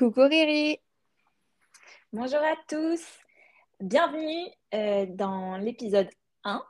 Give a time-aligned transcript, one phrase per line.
[0.00, 0.80] Coucou Riri.
[2.10, 3.04] Bonjour à tous.
[3.80, 6.08] Bienvenue euh, dans l'épisode
[6.42, 6.64] 1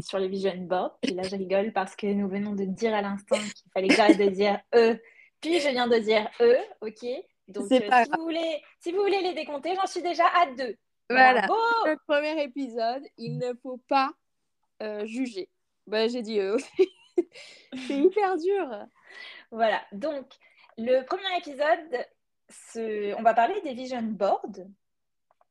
[0.00, 0.94] sur le vision board.
[1.00, 3.94] Puis là, je rigole parce que nous venons de dire à l'instant qu'il fallait que
[3.94, 5.00] j'arrête de dire E.
[5.40, 7.06] Puis je viens de dire E, ok?
[7.46, 10.46] Donc euh, pas si, vous voulez, si vous voulez les décompter, j'en suis déjà à
[10.50, 10.76] 2.
[11.08, 11.42] Voilà.
[11.42, 11.54] Bravo
[11.84, 14.10] Le premier épisode, il ne faut pas
[14.82, 15.48] euh, juger.
[15.86, 16.90] Bah, j'ai dit eux aussi.
[17.86, 18.86] C'est hyper dur.
[19.52, 19.84] Voilà.
[19.92, 20.26] Donc,
[20.78, 22.06] le premier épisode,
[22.48, 24.66] ce- on va parler des vision boards.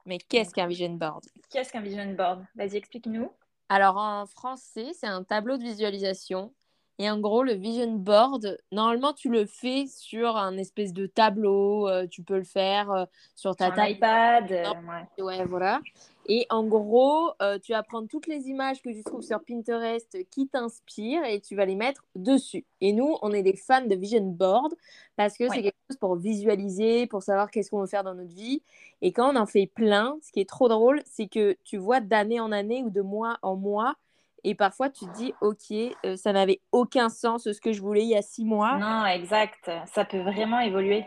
[0.06, 1.26] Mais qu'est-ce qu'un vision board?
[1.50, 2.46] Qu'est-ce qu'un vision board?
[2.56, 3.32] Vas-y, explique-nous.
[3.70, 6.54] Alors en français, c'est un tableau de visualisation.
[6.98, 11.90] Et en gros, le vision board, normalement, tu le fais sur un espèce de tableau.
[11.90, 14.52] euh, tu peux le faire euh, sur ta un iPad.
[14.52, 14.72] euh,
[15.18, 15.24] ouais.
[15.24, 15.82] Ouais, voilà.
[16.28, 20.18] Et en gros, euh, tu vas prendre toutes les images que tu trouves sur Pinterest
[20.32, 22.66] qui t'inspirent et tu vas les mettre dessus.
[22.82, 24.74] Et nous, on est des fans de vision board
[25.16, 25.50] parce que Ouais.
[25.54, 28.64] c'est quelque chose pour visualiser, pour savoir qu'est-ce qu'on veut faire dans notre vie.
[29.04, 32.00] Et quand on en fait plein, ce qui est trop drôle, c'est que tu vois
[32.00, 33.96] d'année en année ou de mois en mois.
[34.44, 35.72] Et parfois, tu te dis, OK,
[36.06, 38.78] euh, ça n'avait aucun sens ce que je voulais il y a six mois.
[38.78, 39.70] Non, exact.
[39.94, 41.04] Ça peut vraiment évoluer.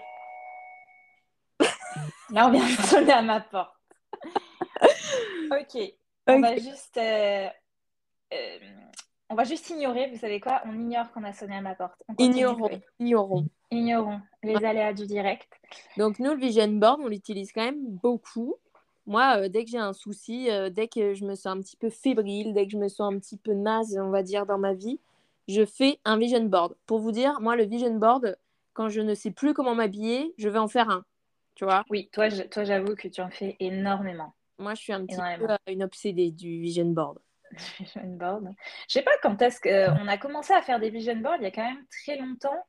[2.30, 3.77] Là, on vient de sonner à ma porte.
[5.50, 5.94] Ok.
[6.26, 7.48] On va juste, euh,
[8.32, 8.58] euh,
[9.30, 10.10] on va juste ignorer.
[10.10, 10.60] Vous savez quoi?
[10.66, 12.02] On ignore qu'on a sonné à ma porte.
[12.18, 13.46] Ignorons, ignorons.
[13.70, 15.48] Ignorons les aléas du direct.
[15.96, 18.56] Donc nous, le vision board, on l'utilise quand même beaucoup.
[19.06, 21.88] Moi, euh, dès que j'ai un souci, dès que je me sens un petit peu
[21.90, 24.74] fébrile, dès que je me sens un petit peu naze, on va dire, dans ma
[24.74, 25.00] vie,
[25.48, 26.74] je fais un vision board.
[26.86, 28.36] Pour vous dire, moi, le vision board,
[28.74, 31.04] quand je ne sais plus comment m'habiller, je vais en faire un.
[31.54, 31.84] Tu vois?
[31.90, 34.34] Oui, toi, je- toi, j'avoue que tu en fais énormément.
[34.58, 37.18] Moi, je suis un petit peu euh, une obsédée du vision board.
[37.78, 38.48] Vision board.
[38.88, 41.46] Je sais pas quand est-ce qu'on a commencé à faire des vision boards, il y
[41.46, 42.66] a quand même très longtemps.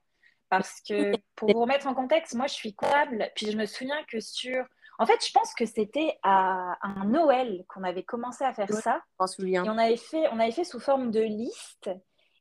[0.50, 4.04] Parce que pour vous remettre en contexte, moi je suis comptable, puis je me souviens
[4.08, 4.66] que sur.
[4.98, 9.02] En fait, je pense que c'était à un Noël qu'on avait commencé à faire ça.
[9.12, 9.64] Je m'en souviens.
[9.64, 11.90] Et on avait fait, on avait fait sous forme de liste.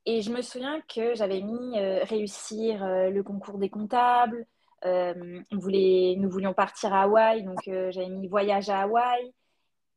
[0.06, 4.46] Et je me souviens que j'avais mis euh, réussir euh, le concours des comptables.
[4.84, 9.32] Euh, on voulait, nous voulions partir à Hawaï, donc euh, j'avais mis voyage à Hawaï.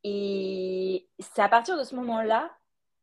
[0.04, 2.50] Et c'est à partir de ce moment-là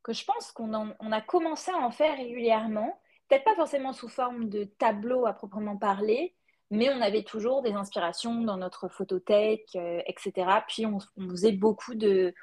[0.03, 3.01] que je pense qu'on on a commencé à en faire régulièrement.
[3.29, 6.35] Peut-être pas forcément sous forme de tableau à proprement parler,
[6.71, 10.61] mais on avait toujours des inspirations dans notre photothèque, euh, etc.
[10.67, 12.35] Puis on, on faisait beaucoup de,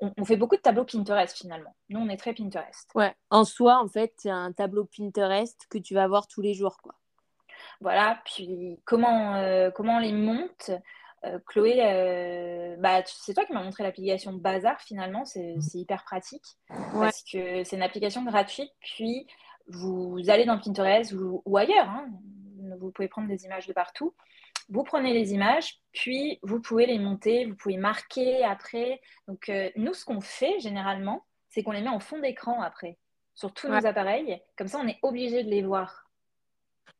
[0.00, 1.74] on, on fait beaucoup de tableaux Pinterest finalement.
[1.88, 2.90] Nous, on est très Pinterest.
[2.94, 3.14] Ouais.
[3.30, 6.80] En soi, en fait, c'est un tableau Pinterest que tu vas voir tous les jours,
[6.82, 6.94] quoi.
[7.80, 8.20] Voilà.
[8.24, 10.70] Puis comment, euh, comment on les monte?
[11.24, 15.24] Euh, Chloé, euh, bah, c'est toi qui m'as montré l'application Bazar finalement.
[15.24, 17.00] C'est c'est hyper pratique Ouais.
[17.06, 18.70] parce que c'est une application gratuite.
[18.80, 19.26] Puis
[19.66, 21.88] vous allez dans Pinterest ou, ou ailleurs.
[21.88, 22.08] hein.
[22.80, 24.14] Vous pouvez prendre des images de partout.
[24.68, 29.00] Vous prenez les images, puis vous pouvez les monter, vous pouvez marquer après.
[29.26, 32.96] Donc, euh, nous, ce qu'on fait généralement, c'est qu'on les met en fond d'écran après,
[33.34, 33.80] sur tous Ouais.
[33.80, 34.40] nos appareils.
[34.56, 36.08] Comme ça, on est obligé de les voir.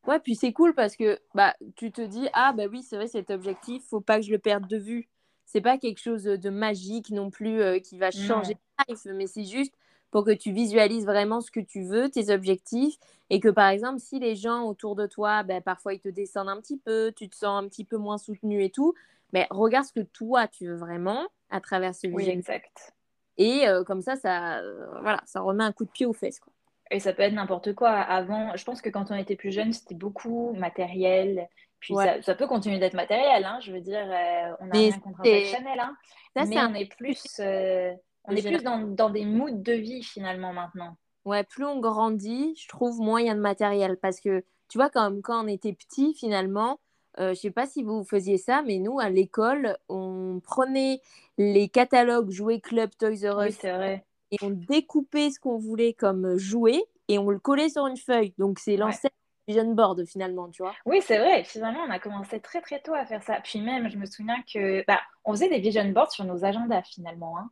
[0.07, 3.07] Ouais, puis c'est cool parce que bah, tu te dis, ah bah oui, c'est vrai,
[3.07, 5.09] cet objectif, faut pas que je le perde de vue.
[5.45, 9.27] C'est pas quelque chose de magique non plus euh, qui va changer ta life, mais
[9.27, 9.75] c'est juste
[10.11, 12.97] pour que tu visualises vraiment ce que tu veux, tes objectifs,
[13.31, 16.49] et que par exemple, si les gens autour de toi, bah, parfois ils te descendent
[16.49, 18.95] un petit peu, tu te sens un petit peu moins soutenu et tout,
[19.33, 22.95] mais regarde ce que toi tu veux vraiment à travers ce Oui, exact.
[23.37, 26.41] Et euh, comme ça, ça, euh, voilà, ça remet un coup de pied aux fesses.
[26.41, 26.53] Quoi.
[26.91, 27.91] Et ça peut être n'importe quoi.
[27.91, 31.49] Avant, je pense que quand on était plus jeune, c'était beaucoup matériel.
[31.79, 32.05] Puis Ouais.
[32.05, 33.45] ça, ça peut continuer d'être matériel.
[33.45, 33.59] hein.
[33.63, 35.79] Je veux dire, euh, on n'a Mais rien contre un Chanel.
[35.81, 35.97] hein.
[36.37, 37.93] Ça, mais on est plus, euh,
[38.25, 40.97] on est plus dans, dans des moods de vie finalement maintenant.
[41.25, 43.97] Ouais, plus on grandit, je trouve moins il y a de matériel.
[43.97, 46.81] Parce que tu vois, quand, quand on était petit, finalement,
[47.19, 51.01] euh, je sais pas si vous faisiez ça, mais nous, à l'école, on prenait
[51.39, 54.05] les catalogues Jouets Club Toys R Oui, Us c'est vrai.
[54.31, 58.35] Et on découpait ce qu'on voulait comme jouet et on le collait sur une feuille.
[58.39, 59.15] Donc, c'est l'ancêtre
[59.49, 60.75] du vision board, finalement, tu vois.
[60.87, 61.43] Oui, c'est vrai.
[61.45, 63.41] Finalement, on a commencé très très tôt à faire ça.
[63.43, 66.83] Puis même, je me souviens que bah, on faisait des vision boards sur nos agendas
[66.83, 67.39] finalement.
[67.39, 67.51] hein.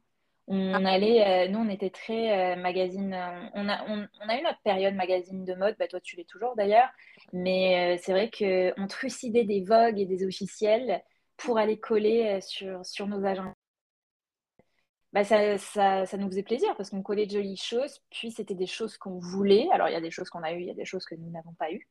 [0.51, 3.13] On allait, euh, nous, on était très euh, magazine.
[3.13, 5.77] euh, on a, on, on a eu notre période magazine de mode.
[5.79, 6.89] Bah, toi, tu l'es toujours d'ailleurs.
[7.35, 11.03] Mais euh, c'est vrai qu'on trucidait des Vogue et des officiels
[11.37, 13.53] pour aller coller euh, sur, sur nos agendas.
[15.13, 18.01] Bah, ça, ça, ça nous faisait plaisir parce qu'on collait de jolies choses.
[18.11, 19.69] Puis c'était des choses qu'on voulait.
[19.73, 21.15] Alors, il y a des choses qu'on a eues, il y a des choses que
[21.15, 21.89] nous n'avons pas eues.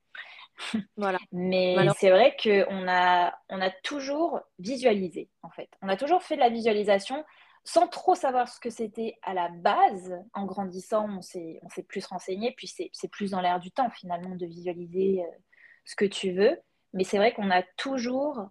[0.97, 1.17] Voilà.
[1.31, 5.69] Mais c'est vrai qu'on a, on a toujours visualisé, en fait.
[5.81, 7.23] On a toujours fait de la visualisation
[7.63, 10.15] sans trop savoir ce que c'était à la base.
[10.33, 13.71] En grandissant, on s'est, on s'est plus renseigné, puis c'est, c'est plus dans l'air du
[13.71, 15.37] temps, finalement, de visualiser euh,
[15.85, 16.59] ce que tu veux.
[16.93, 18.49] Mais c'est vrai qu'on a toujours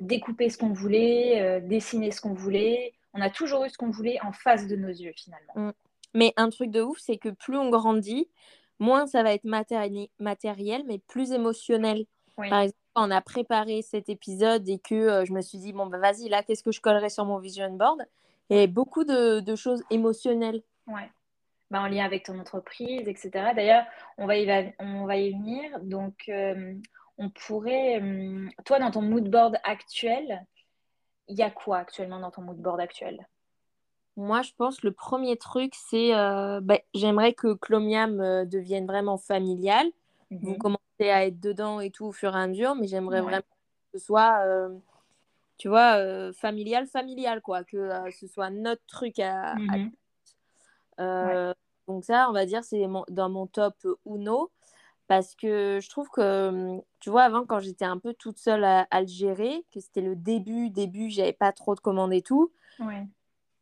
[0.00, 2.92] découper ce qu'on voulait, dessiner ce qu'on voulait.
[3.16, 5.52] On a toujours eu ce qu'on voulait en face de nos yeux finalement.
[5.54, 5.72] Mm.
[6.14, 8.28] Mais un truc de ouf, c'est que plus on grandit,
[8.78, 12.06] moins ça va être matériel, mais plus émotionnel.
[12.36, 15.86] Par exemple, on a préparé cet épisode et que euh, je me suis dit, bon,
[15.86, 18.02] bah, vas-y, là, qu'est-ce que je collerai sur mon vision board?
[18.48, 20.62] Et beaucoup de, choses émotionnelles.
[20.86, 21.10] Ouais.
[21.70, 23.52] Bah, en lien avec ton entreprise, etc.
[23.54, 23.84] D'ailleurs,
[24.18, 25.78] on, va y on va y venir.
[25.80, 26.74] Donc, euh,
[27.18, 27.98] on pourrait.
[27.98, 30.46] Hum, toi, dans ton mood board actuel,
[31.28, 33.26] il y a quoi actuellement dans ton mood board actuel?
[34.16, 39.18] Moi, je pense que le premier truc, c'est euh, bah, j'aimerais que Clomiam devienne vraiment
[39.18, 39.86] familial.
[40.30, 40.58] Vous mhm.
[40.58, 43.42] commencez à être dedans et tout au fur et à mesure, mais j'aimerais vraiment
[43.92, 44.74] que ce soit, euh,
[45.56, 49.54] tu vois, euh, familial, familial, quoi, que euh, ce soit notre truc à.
[49.54, 49.92] Mhm.
[51.86, 53.76] Donc, ça, on va dire, c'est dans mon top
[54.06, 54.50] Uno.
[55.08, 58.86] Parce que je trouve que, tu vois, avant, quand j'étais un peu toute seule à,
[59.00, 62.52] le gérer, que c'était le début, début, j'avais pas trop de commandes et tout.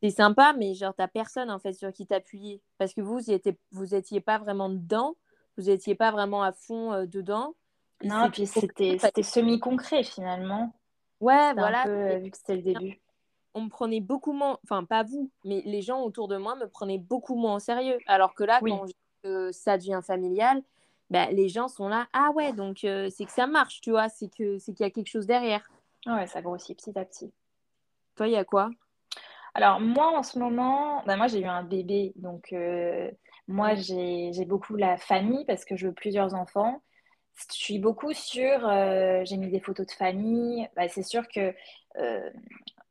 [0.02, 2.60] C'est sympa, mais genre, t'as personne en fait sur qui t'appuyer.
[2.78, 5.16] Parce que vous, vous étiez, vous étiez pas vraiment dedans
[5.56, 7.54] vous n'étiez pas vraiment à fond euh, dedans.
[8.02, 10.72] non, puis c'était semi-concret finalement.
[11.20, 12.18] Ouais, voilà.
[12.18, 13.00] Vu que c'était le début.
[13.56, 16.66] On me prenait beaucoup moins, enfin pas vous, mais les gens autour de moi me
[16.66, 17.98] prenaient beaucoup moins en sérieux.
[18.08, 18.86] Alors que là, quand
[19.52, 20.62] ça devient familial,
[21.14, 24.10] bah, les gens sont là, ah ouais, donc euh, c'est que ça marche, tu vois,
[24.10, 25.66] c'est qu'il y a quelque chose derrière.
[26.06, 27.32] Ouais, ça grossit petit à petit.
[28.16, 28.68] Toi, il y a quoi?
[29.54, 32.52] Alors moi, en ce moment, bah, moi j'ai eu un bébé, donc
[33.46, 36.82] moi, j'ai beaucoup la famille parce que je veux plusieurs enfants.
[37.50, 40.68] Je suis beaucoup sur, euh, j'ai mis des photos de famille.
[40.76, 41.54] Bah, c'est sûr que
[41.98, 42.30] euh,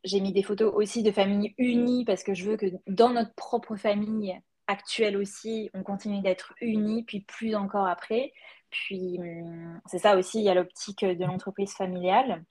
[0.03, 3.33] j'ai mis des photos aussi de famille unie parce que je veux que dans notre
[3.33, 4.39] propre famille
[4.73, 8.33] actuelle aussi, on continue d'être unis, puis plus encore après.
[8.69, 12.43] Puis hum, c'est ça aussi, il y a l'optique de l'entreprise familiale.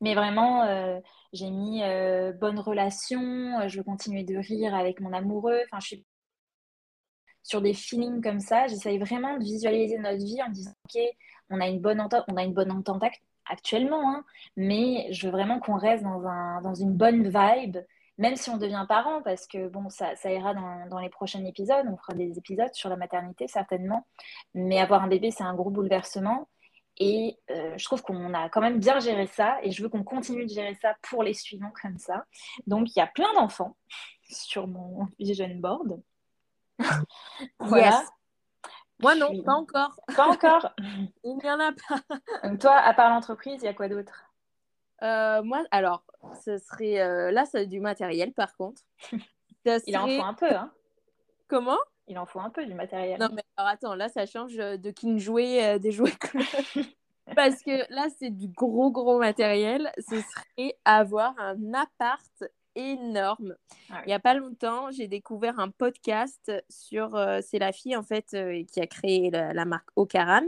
[0.00, 1.00] Mais vraiment, euh,
[1.32, 1.82] j'ai mis
[2.40, 5.60] bonne relation, je veux continuer de rire avec mon amoureux.
[5.66, 6.06] Enfin, je suis
[7.42, 8.66] sur des feelings comme ça.
[8.68, 11.00] J'essaye vraiment de visualiser notre vie en disant, OK,
[11.50, 13.02] on a une bonne entente, on a une bonne entente
[13.46, 14.24] actuellement, hein,
[14.56, 17.78] mais je veux vraiment qu'on reste dans, un, dans une bonne vibe,
[18.18, 21.44] même si on devient parent, parce que bon, ça, ça ira dans, dans, les prochains
[21.44, 21.86] épisodes.
[21.90, 24.06] On fera des épisodes sur la maternité, certainement.
[24.54, 26.48] Mais avoir un bébé, c'est un gros bouleversement.
[26.98, 30.02] Et euh, je trouve qu'on a quand même bien géré ça et je veux qu'on
[30.02, 32.24] continue de gérer ça pour les suivants comme ça.
[32.66, 33.76] Donc, il y a plein d'enfants
[34.28, 36.02] sur mon vision board.
[37.60, 38.02] voilà.
[39.00, 40.00] Moi non, pas encore.
[40.16, 40.72] Pas encore
[41.24, 42.56] Il n'y en a pas.
[42.56, 44.27] toi, à part l'entreprise, il y a quoi d'autre?
[45.02, 46.04] Euh, Moi, alors,
[46.44, 47.00] ce serait...
[47.00, 48.82] Euh, là, c'est du matériel, par contre.
[49.86, 50.72] Il en faut un peu, hein
[51.46, 51.78] Comment?
[52.06, 53.20] Il en faut un peu du matériel.
[53.20, 56.16] Non, mais alors attends, là, ça change de King Jouet, des jouets
[57.36, 59.92] Parce que là, c'est du gros, gros matériel.
[59.98, 63.56] Ce serait avoir un appart énorme.
[63.90, 67.14] Ah Il n'y a pas longtemps, j'ai découvert un podcast sur.
[67.16, 70.46] Euh, c'est la fille, en fait, euh, qui a créé la, marque Ocaram.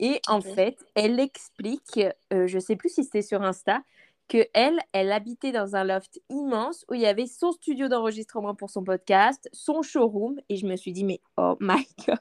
[0.00, 2.00] Et en fait, elle explique,
[2.32, 3.82] euh, je ne sais plus si c'était sur Insta,
[4.28, 8.54] que elle, elle habitait dans un loft immense où il y avait son studio d'enregistrement
[8.54, 12.18] pour son podcast, son showroom, et je me suis dit mais oh my god.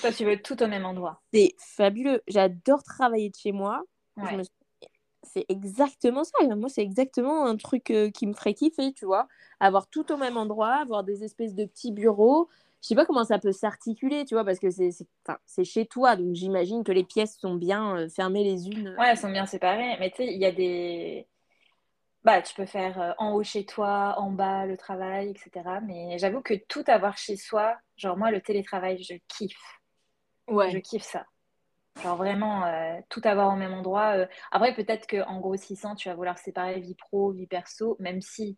[0.00, 1.22] Toi, tu veux tout au même endroit.
[1.32, 2.22] C'est fabuleux.
[2.28, 3.82] J'adore travailler de chez moi.
[4.18, 4.50] Suis
[5.22, 6.32] c'est exactement ça.
[6.54, 9.28] Moi, c'est exactement un truc euh, qui me ferait kiffer, tu vois.
[9.60, 12.48] Avoir tout au même endroit, avoir des espèces de petits bureaux.
[12.86, 16.36] Je sais pas comment ça peut s'articuler, tu vois, parce que c'est chez toi, donc
[16.36, 18.94] j'imagine que les pièces sont bien euh, fermées les unes.
[18.96, 19.96] Ouais, elles sont bien séparées.
[19.98, 21.26] Mais tu sais, il y a des.
[22.22, 25.50] Bah, tu peux faire euh, en haut chez toi, en bas le travail, etc.
[25.84, 29.80] Mais j'avoue que tout avoir chez soi, genre moi, le télétravail, je kiffe.
[30.46, 30.70] Ouais.
[30.70, 31.26] Je kiffe ça.
[32.04, 34.16] Genre vraiment euh, tout avoir au même endroit.
[34.16, 34.26] Euh.
[34.52, 38.56] Après, peut-être qu'en grossissant, tu vas vouloir séparer vie pro, vie perso, même si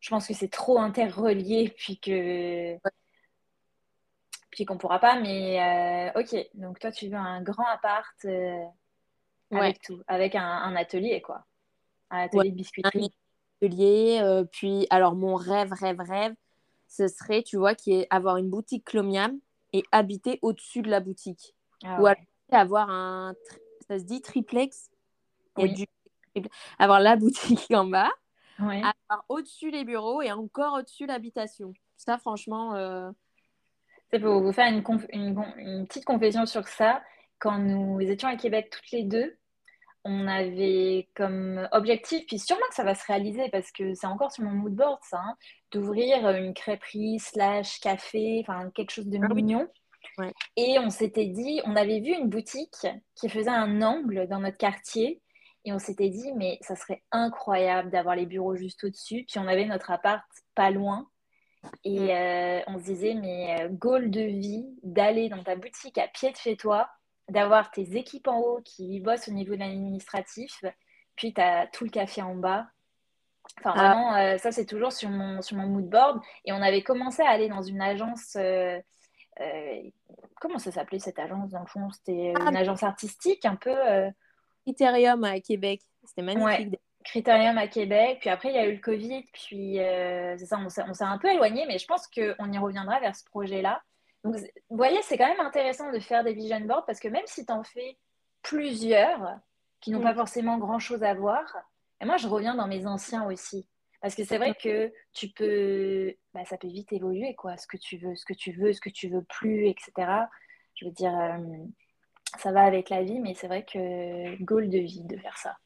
[0.00, 2.76] je pense que c'est trop interrelié, puis que.
[4.56, 6.34] Puis qu'on pourra pas, mais euh, ok.
[6.54, 8.26] Donc toi, tu veux un grand appart
[9.50, 11.44] avec tout, avec un, atelier, quoi.
[12.10, 13.12] Un atelier de biscuiterie.
[13.62, 16.34] Un atelier, puis alors mon rêve, rêve, rêve,
[16.88, 19.38] ce serait, tu vois, qui est avoir une boutique Clomiam
[19.74, 21.54] et habiter au-dessus de la boutique.
[21.84, 22.08] Ah Ou
[22.50, 23.34] avoir un,
[23.86, 24.90] ça se dit triplex,
[26.78, 28.10] avoir la boutique en bas,
[28.58, 31.74] avoir au-dessus les bureaux et encore au-dessus l'habitation.
[31.98, 33.12] Ça, franchement.
[34.14, 34.20] Euh...
[34.20, 34.82] Pour vous faire une,
[35.12, 37.02] une, petite confession sur ça,
[37.38, 39.36] quand nous étions à Québec toutes les deux,
[40.04, 44.30] on avait comme objectif, puis sûrement que ça va se réaliser parce que c'est encore
[44.30, 45.36] sur mon mood board ça, hein,
[45.72, 49.68] d'ouvrir une crêperie slash café, enfin quelque chose de ah mignon.
[50.56, 54.56] Et on s'était dit, on avait vu une boutique qui faisait un angle dans notre
[54.56, 55.20] quartier.
[55.64, 59.24] Et on s'était dit, mais ça serait incroyable d'avoir les bureaux juste au-dessus.
[59.28, 60.22] Puis on avait notre appart
[60.54, 61.08] pas loin.
[61.84, 62.10] Et mm.
[62.10, 66.30] euh, on se disait, mais euh, goal de vie, d'aller dans ta boutique à pied
[66.30, 66.88] de chez toi,
[67.28, 70.64] d'avoir tes équipes en haut qui bossent au niveau de l'administratif,
[71.16, 72.66] puis tu as tout le café en bas.
[73.60, 73.78] Enfin, ah.
[73.78, 76.20] vraiment, euh, ça, c'est toujours sur mon, sur mon mood board.
[76.44, 78.36] Et on avait commencé à aller dans une agence.
[80.40, 82.50] comment ça s'appelait cette agence Dans le fond, c'était ah.
[82.50, 83.74] une agence artistique un peu.
[84.64, 85.80] Critérium à Québec.
[86.04, 86.78] C'était magnifique.
[87.06, 88.18] Critérium à Québec.
[88.20, 89.24] Puis après, il y a eu le Covid.
[89.32, 93.00] Puis euh, c'est ça, on s'est un peu éloigné, mais je pense qu'on y reviendra
[93.00, 93.82] vers ce projet-là.
[94.24, 97.26] Donc, vous voyez, c'est quand même intéressant de faire des vision boards parce que même
[97.26, 97.96] si tu en fais
[98.42, 99.38] plusieurs
[99.80, 100.16] qui n'ont pas mm.
[100.16, 101.44] forcément grand-chose à voir,
[102.00, 103.68] et moi, je reviens dans mes anciens aussi.
[104.02, 107.56] Parce que c'est vrai que tu peux, bah, ça peut vite évoluer, quoi.
[107.56, 109.92] Ce que tu veux, ce que tu veux, ce que tu veux plus, etc.
[110.74, 111.38] Je veux dire, euh,
[112.38, 115.56] ça va avec la vie, mais c'est vrai que goal de vie de faire ça.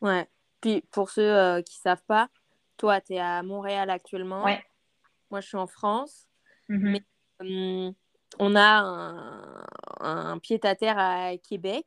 [0.00, 0.26] Ouais.
[0.66, 2.28] Puis pour ceux euh, qui ne savent pas,
[2.76, 4.42] toi, tu es à Montréal actuellement.
[4.42, 4.60] Ouais.
[5.30, 6.26] Moi, je suis en France.
[6.68, 6.90] Mhm.
[6.90, 7.02] Mais
[7.38, 7.94] hum,
[8.40, 8.82] on a
[10.00, 11.86] un, pied-à-terre à Québec.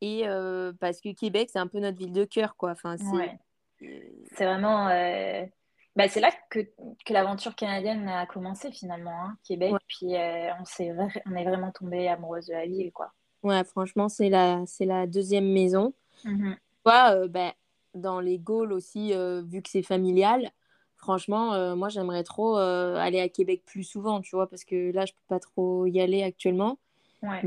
[0.00, 2.72] Et euh, parce que Québec, c'est un peu notre ville de cœur, quoi.
[2.72, 4.88] Enfin, c'est vraiment.
[4.88, 5.46] Euh,
[5.94, 6.58] bah, c'est là que,
[7.06, 9.72] que l'aventure canadienne a commencé finalement, hein, Québec.
[9.86, 13.12] Puis on, est on est vraiment tombé amoureuse de la ville, quoi.
[13.44, 15.94] Ouais, franchement, c'est la, c'est la deuxième maison.
[16.24, 16.54] Mmh.
[16.84, 17.52] Toi, ben,
[17.94, 20.50] dans les Gaules aussi, euh, vu que c'est familial,
[20.96, 25.06] franchement, euh, moi, j'aimerais trop aller à Québec plus souvent, tu vois, parce que là,
[25.06, 26.78] je peux pas trop y aller actuellement.
[27.22, 27.42] Ouais.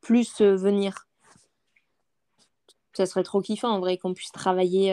[0.00, 1.06] plus venir.
[2.94, 4.92] Ça serait trop kiffant, en vrai, qu'on puisse travailler.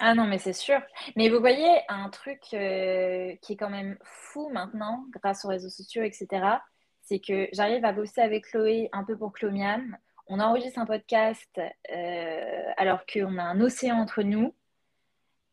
[0.00, 0.80] Ah non, mais c'est sûr.
[1.16, 6.02] Mais vous voyez, un truc qui est quand même fou maintenant, grâce aux réseaux sociaux,
[6.02, 6.58] etc.,
[7.04, 9.96] c'est que j'arrive à bosser avec Chloé un peu pour Chlomiam.
[10.26, 14.54] On enregistre un podcast euh, alors qu'on a un océan entre nous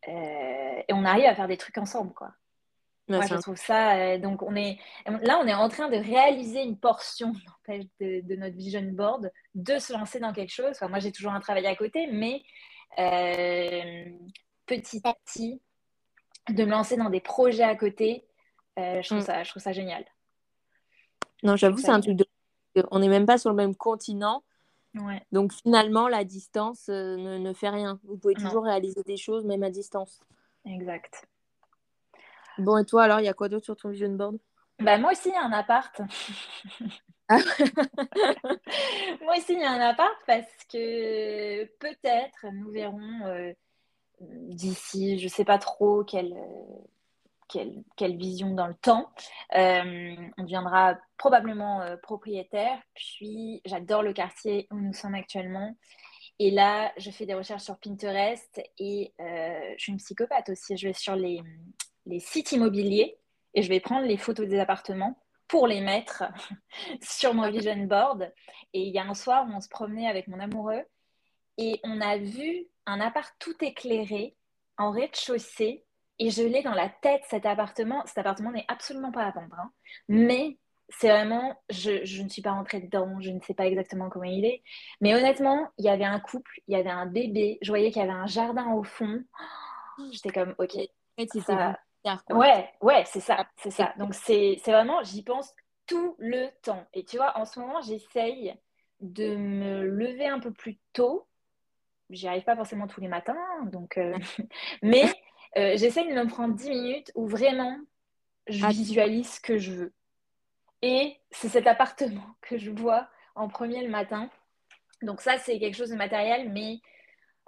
[0.07, 2.31] euh, et on arrive à faire des trucs ensemble, quoi.
[3.07, 3.97] Moi, je trouve ça.
[3.97, 7.33] Euh, donc, on est là, on est en train de réaliser une portion
[7.67, 10.71] de, de, notre vision board, de se lancer dans quelque chose.
[10.71, 12.41] Enfin, moi, j'ai toujours un travail à côté, mais
[14.65, 15.61] petit à petit,
[16.49, 18.25] de me lancer dans des projets à côté,
[18.77, 19.23] je, trouve mm.
[19.23, 20.05] ça, je trouve ça génial.
[21.43, 22.25] Non, j'avoue, c'est un truc de.
[22.91, 24.43] On n'est même pas sur le même continent.
[25.31, 27.99] Donc finalement, la distance euh, ne, fait rien.
[28.03, 30.19] Vous pouvez toujours réaliser des choses, même à distance.
[30.65, 31.27] Exact.
[32.57, 34.37] Bon, et toi, alors, il y a quoi d'autre sur ton vision board?
[34.79, 36.01] Bah, Moi aussi, il y a un appart.
[37.29, 37.37] Ah.
[39.21, 43.53] moi aussi, il y a un appart parce que peut-être, nous verrons euh,
[44.19, 46.35] d'ici, je ne sais pas trop quel,
[47.51, 49.11] quelle, vision dans le temps.
[49.55, 52.79] Euh, on deviendra probablement euh, propriétaire.
[52.93, 55.75] Puis, j'adore le quartier où nous sommes actuellement.
[56.39, 60.75] Et là, je fais des recherches sur Pinterest et euh, je suis une psychopathe aussi.
[60.75, 61.41] Je vais sur les,
[62.05, 63.17] les sites immobiliers
[63.53, 66.23] et je vais prendre les photos des appartements pour les mettre
[67.01, 68.31] sur mon vision board.
[68.73, 70.83] Et il y a un soir on se promenait avec mon amoureux
[71.57, 74.35] et on a vu un appart tout éclairé
[74.77, 75.83] en rez-de-chaussée
[76.21, 78.03] et je l'ai dans la tête, cet appartement.
[78.05, 79.55] Cet appartement n'est absolument pas à vendre.
[79.59, 79.71] Hein.
[80.07, 84.07] Mais c'est vraiment, je, je, ne suis pas rentrée dedans, je ne sais pas exactement
[84.07, 84.61] comment il est.
[84.99, 88.03] Mais honnêtement, il y avait un couple, il y avait un bébé, je voyais qu'il
[88.03, 89.23] y avait un jardin au fond.
[90.11, 90.77] J'étais comme, ok.
[91.43, 91.79] Ça...
[92.29, 93.93] Ouais, ouais, c'est ça, c'est ça.
[93.97, 95.51] Donc c'est vraiment, j'y pense
[95.87, 96.85] tout le temps.
[96.93, 98.53] Et tu vois, en ce moment, j'essaye
[98.99, 101.27] de me lever un peu plus tôt.
[102.11, 103.37] J'y arrive pas forcément tous les matins,
[103.71, 104.15] donc, euh,
[104.83, 105.11] mais
[105.57, 107.77] euh, j'essaie de me prendre 10 minutes où vraiment
[108.47, 108.69] je ah.
[108.69, 109.93] visualise ce que je veux.
[110.81, 114.29] Et c'est cet appartement que je vois en premier le matin.
[115.01, 116.79] Donc ça, c'est quelque chose de matériel, mais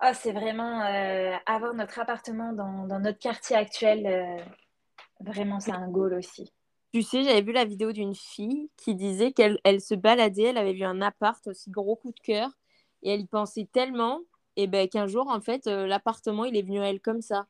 [0.03, 4.05] oh, c'est vraiment euh, avoir notre appartement dans, notre quartier actuel.
[4.07, 4.43] Euh,
[5.19, 6.51] vraiment, c'est un goal aussi.
[6.93, 10.57] Tu sais, j'avais vu la vidéo d'une fille qui disait qu'elle elle se baladait, elle
[10.57, 12.49] avait vu un appart aussi gros coup de cœur,
[13.01, 14.19] et elle y pensait tellement,
[14.55, 17.47] et ben qu'un jour, en fait, l'appartement, il est venu à elle comme ça.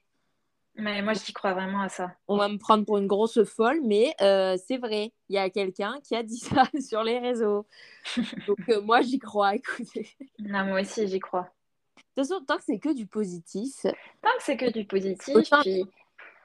[0.75, 2.11] Mais moi, j'y crois vraiment à ça.
[2.27, 5.13] On va me prendre pour une grosse folle, mais euh, c'est vrai.
[5.29, 7.67] Il y a quelqu'un qui a dit ça sur les réseaux.
[8.47, 10.09] Donc, euh, moi, j'y crois, écoutez.
[10.39, 11.47] Non, moi aussi, j'y crois.
[12.15, 13.83] De toute façon, tant que c'est que du positif.
[13.83, 15.85] Tant que c'est que du positif, puis...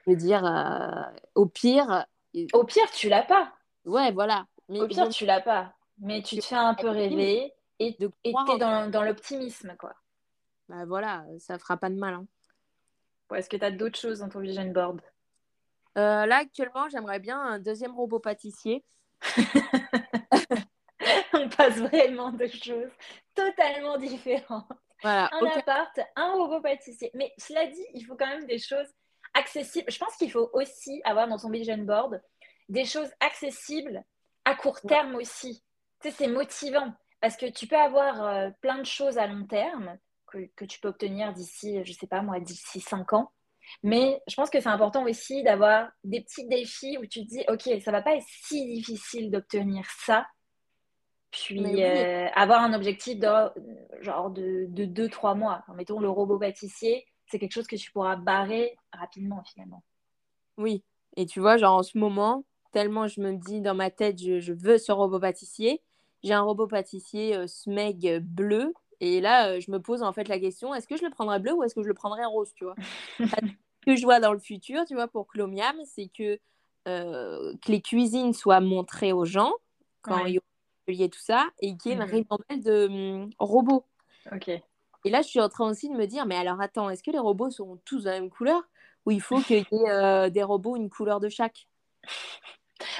[0.07, 1.03] Je veux dire, euh,
[1.35, 2.07] au pire.
[2.53, 3.53] Au pire, tu l'as pas.
[3.85, 4.47] Ouais, voilà.
[4.69, 5.75] Mais au pire, tu l'as pas.
[5.99, 9.95] Mais tu te fais un peu rêver et tu es dans, dans l'optimisme, quoi.
[10.69, 12.15] Bah voilà, ça fera pas de mal.
[12.15, 12.27] Hein.
[13.35, 15.01] Est-ce que tu as d'autres choses dans ton vision board?
[15.97, 18.85] Euh, Là, actuellement, j'aimerais bien un deuxième robot pâtissier.
[21.33, 22.91] On passe vraiment de choses
[23.35, 24.71] totalement différentes.
[25.03, 27.11] Voilà, un appart, un robot pâtissier.
[27.15, 28.89] Mais cela dit, il faut quand même des choses
[29.35, 29.91] accessibles.
[29.91, 32.21] Je pense qu'il faut aussi avoir dans son vision board
[32.69, 34.05] des choses accessibles
[34.45, 35.63] à court terme aussi.
[36.01, 39.47] Tu sais, c'est motivant parce que tu peux avoir euh, plein de choses à long
[39.47, 39.99] terme
[40.31, 43.33] que, que tu peux obtenir d'ici, je sais pas moi, d'ici 5 ans.
[43.83, 47.45] Mais je pense que c'est important aussi d'avoir des petits défis où tu te dis,
[47.49, 50.27] OK, ça va pas être si difficile d'obtenir ça.
[51.31, 53.29] Puis euh, avoir un objectif de
[54.01, 55.63] genre de 2-3 mois.
[55.75, 59.83] mettons le robot pâtissier, c'est quelque chose que tu pourras barrer rapidement finalement.
[60.57, 60.83] Oui,
[61.17, 64.53] et tu vois, genre en ce moment, tellement je me dis dans ma tête, je,
[64.53, 65.83] veux ce robot pâtissier.
[66.23, 68.73] J'ai un robot pâtissier euh, Smeg bleu.
[69.01, 71.39] Et là, euh, je me pose en fait la question est-ce que je le prendrais
[71.39, 72.75] bleu ou est-ce que je le prendrais rose tu vois?
[73.19, 76.39] Ce que je vois dans le futur, tu vois, pour Clomiam, c'est que,
[76.89, 79.53] euh, que les cuisines soient montrées aux gens
[80.03, 80.41] quand il
[80.89, 82.11] y a tout ça et qu'il y ait une mmh.
[82.11, 83.85] ribambelle de hum, robots.
[84.33, 84.49] Ok.
[84.49, 87.11] Et là, je suis en train aussi de me dire mais alors attends, est-ce que
[87.11, 88.63] les robots seront tous de la même couleur
[89.07, 91.69] ou il faut qu'il y ait des robots une couleur de chaque?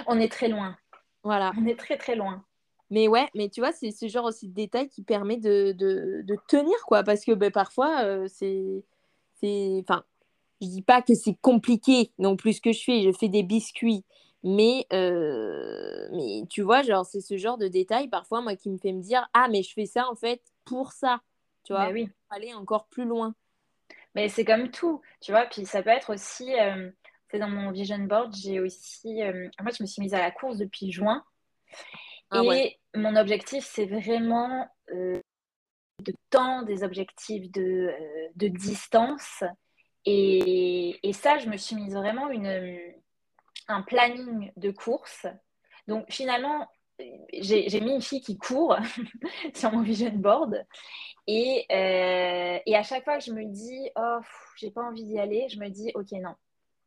[0.07, 0.77] On est très loin.
[1.25, 1.53] Voilà.
[1.59, 2.45] On est très très loin.
[2.91, 6.37] Mais ouais, mais tu vois, c'est ce genre aussi de détail qui permet de, de,
[6.49, 7.03] tenir, quoi.
[7.03, 8.83] Parce que ben, parfois, euh, c'est.
[9.43, 10.05] Enfin,
[10.61, 13.03] je dis pas que c'est compliqué non plus ce que je fais.
[13.03, 14.05] Je fais des biscuits.
[14.45, 18.79] Mais, euh, mais tu vois, genre, c'est ce genre de détail parfois, moi, qui me
[18.79, 21.21] fait me dire Ah, mais je fais ça en fait pour ça.
[21.65, 22.07] Tu vois, oui.
[22.07, 23.35] pour aller encore plus loin.
[24.15, 25.45] Mais c'est comme tout, tu vois.
[25.47, 26.59] Puis ça peut être aussi.
[26.59, 26.91] Euh,
[27.31, 29.23] c'est dans mon vision board, j'ai aussi.
[29.23, 31.23] Euh, en fait, je me suis mise à la course depuis juin.
[32.31, 35.21] Ah et mon objectif, c'est vraiment euh,
[36.01, 39.43] de temps, des objectifs de, euh, de distance.
[40.05, 42.79] Et, et, ça, je me suis mise vraiment une,
[43.69, 45.27] un planning de course.
[45.87, 46.67] Donc finalement,
[47.33, 48.77] j'ai mis une fille qui court
[49.55, 50.65] sur mon vision board.
[51.27, 54.21] Et, et, à chaque fois que je me dis, oh,
[54.57, 56.35] j'ai pas envie d'y aller, je me dis, ok, non,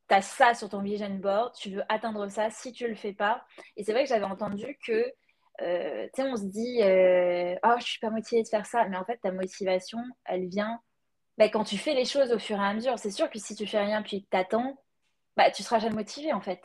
[0.09, 3.13] tu as ça sur ton vision board, tu veux atteindre ça si tu le fais
[3.13, 3.45] pas.
[3.77, 5.05] Et c'est vrai que j'avais entendu que,
[5.61, 8.85] euh, tu sais, on se dit, euh, oh, je suis pas motivée de faire ça,
[8.87, 10.79] mais en fait, ta motivation, elle vient
[11.37, 12.97] bah, quand tu fais les choses au fur et à mesure.
[12.99, 14.77] C'est sûr que si tu fais rien puis que tu attends,
[15.37, 16.61] bah, tu seras jamais motivé en fait,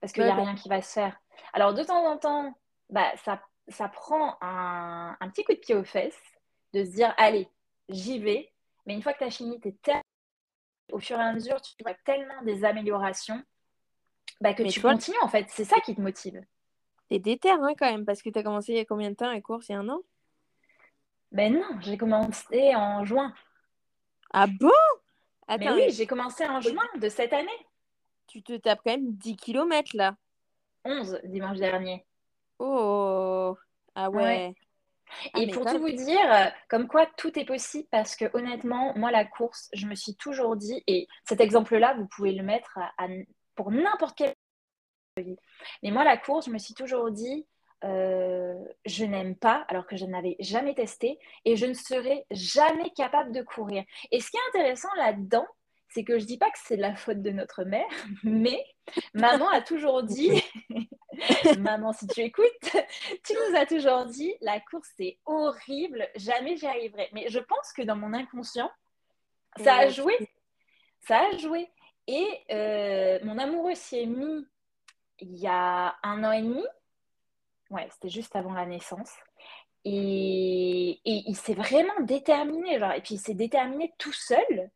[0.00, 1.20] parce qu'il n'y a rien qui va se faire.
[1.52, 2.54] Alors, de temps en temps,
[2.90, 6.20] bah, ça, ça prend un, un petit coup de pied aux fesses
[6.72, 7.48] de se dire, allez,
[7.88, 8.52] j'y vais.
[8.86, 10.02] Mais une fois que tu as fini, tu tellement
[10.92, 13.42] au fur et à mesure, tu vois tellement des améliorations
[14.40, 15.46] bah, que tu continues en fait.
[15.50, 16.40] C'est ça qui te motive.
[17.08, 19.16] T'es déter hein, quand même, parce que tu as commencé il y a combien de
[19.16, 20.00] temps les courses Il y a un an?
[21.32, 23.32] Ben non, j'ai commencé en juin.
[24.32, 24.70] Ah bon?
[25.48, 27.66] Mais oui, j'ai commencé en juin de cette année.
[28.26, 30.16] Tu te tapes quand même 10 km là
[30.84, 32.04] 11 dimanche dernier.
[32.58, 33.56] Oh
[33.94, 34.54] Ah ouais.
[35.32, 38.92] Ah, et pour tout vous dire, euh, comme quoi tout est possible parce que honnêtement,
[38.96, 42.78] moi, la course, je me suis toujours dit, et cet exemple-là, vous pouvez le mettre
[43.54, 44.34] pour n'importe quel
[45.82, 47.46] Mais moi, la course, je me suis toujours dit,
[47.84, 52.90] euh, je n'aime pas, alors que je n'avais jamais testé, et je ne serai jamais
[52.90, 53.84] capable de courir.
[54.10, 55.46] Et ce qui est intéressant là-dedans,
[55.88, 57.88] c'est que je dis pas que c'est de la faute de notre mère,
[58.24, 58.62] mais
[59.14, 60.42] maman a toujours dit,
[61.58, 62.76] maman si tu écoutes,
[63.24, 67.08] tu nous as toujours dit, la course c'est horrible, jamais j'y arriverai.
[67.12, 68.70] Mais je pense que dans mon inconscient,
[69.62, 70.14] ça a joué,
[71.00, 71.70] ça a joué.
[72.08, 74.46] Et euh, mon amoureux s'y est mis
[75.20, 76.64] il y a un an et demi,
[77.70, 79.12] ouais, c'était juste avant la naissance.
[79.84, 84.70] Et, et il s'est vraiment déterminé, genre, et puis il s'est déterminé tout seul.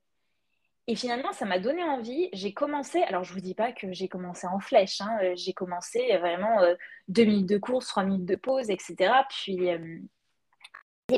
[0.86, 2.28] Et finalement, ça m'a donné envie.
[2.32, 5.34] J'ai commencé, alors je ne vous dis pas que j'ai commencé en flèche, hein, euh,
[5.36, 6.74] j'ai commencé vraiment euh,
[7.08, 9.12] deux minutes de course, trois minutes de pause, etc.
[9.28, 9.98] Puis, euh,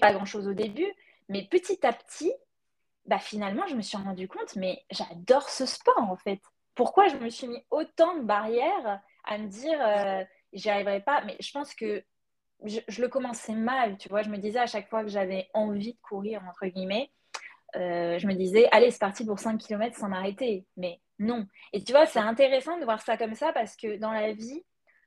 [0.00, 0.90] pas grand-chose au début,
[1.28, 2.32] mais petit à petit,
[3.06, 6.40] bah, finalement, je me suis rendu compte, mais j'adore ce sport en fait.
[6.74, 11.22] Pourquoi je me suis mis autant de barrières à me dire, euh, j'y arriverai pas
[11.24, 12.04] Mais je pense que
[12.64, 14.22] je, je, le commençais mal, tu vois.
[14.22, 17.10] Je me disais à chaque fois que j'avais envie de courir, entre guillemets,
[17.76, 20.66] euh, je me disais, allez, c'est parti pour 5 km sans m'arrêter.
[20.76, 21.46] Mais non.
[21.72, 24.64] Et tu vois, c'est intéressant de voir ça comme ça parce que dans la vie,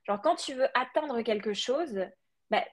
[0.08, 2.06] genre quand tu veux atteindre quelque chose,
[2.50, 2.64] bah,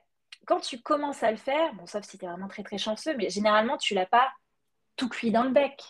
[0.45, 3.15] quand tu commences à le faire, bon, sauf si tu es vraiment très très chanceux,
[3.17, 4.31] mais généralement, tu l'as pas
[4.95, 5.81] tout cuit dans le bec.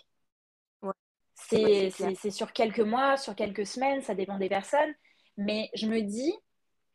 [1.35, 4.93] C'est sur quelques mois, sur quelques semaines, ça dépend des personnes.
[5.37, 6.33] Mais je me dis,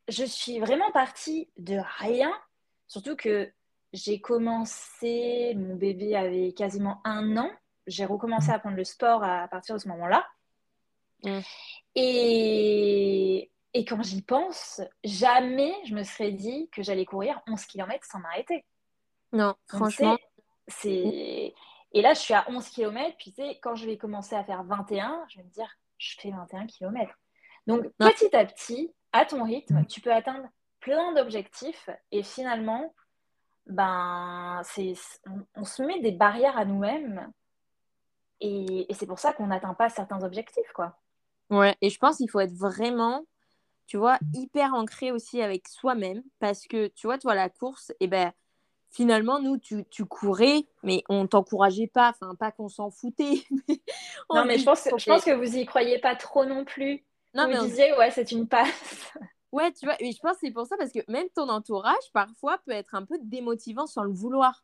[0.08, 2.32] je suis vraiment partie de rien,
[2.86, 3.50] surtout que
[3.92, 7.50] j'ai commencé, mon bébé avait quasiment un an.
[7.86, 10.26] J'ai recommencé à prendre le sport à, partir de ce moment-là.
[11.24, 11.40] Mm.
[11.94, 18.06] Et, et, quand j'y pense, jamais je me serais dit que j'allais courir 11 km
[18.06, 18.64] sans m'arrêter.
[19.32, 20.18] Non, franchement.
[20.68, 21.54] c'est...
[21.92, 23.16] Et là, je suis à 11 km.
[23.18, 26.16] Puis, tu sais, quand je vais commencer à faire 21, je vais me dire, je
[26.20, 27.10] fais 21 km.
[27.68, 30.48] Donc, petit à petit, à ton rythme, tu peux atteindre
[30.80, 31.90] plein d'objectifs.
[32.10, 32.94] Et finalement,
[33.66, 34.94] ben, c'est,
[35.54, 37.30] on, se met des barrières à nous-mêmes.
[38.40, 40.96] Et, c'est pour ça qu'on n'atteint pas certains objectifs, quoi.
[41.50, 43.26] Ouais, et je pense qu'il faut être vraiment,
[43.86, 46.22] tu vois, hyper ancré aussi avec soi-même.
[46.38, 48.32] Parce que, tu vois, toi, la course, et eh ben,
[48.90, 52.10] finalement, nous, tu, tu courais, mais on t'encourageait pas.
[52.10, 53.44] Enfin, pas qu'on s'en foutait.
[54.32, 57.04] non, mais je pense, je pense que vous y croyez pas trop non plus.
[57.34, 59.12] Non, vous mais disiez, ouais, c'est une passe.
[59.50, 62.12] Ouais, tu vois, et je pense que c'est pour ça, parce que même ton entourage,
[62.12, 64.62] parfois, peut être un peu démotivant sans le vouloir.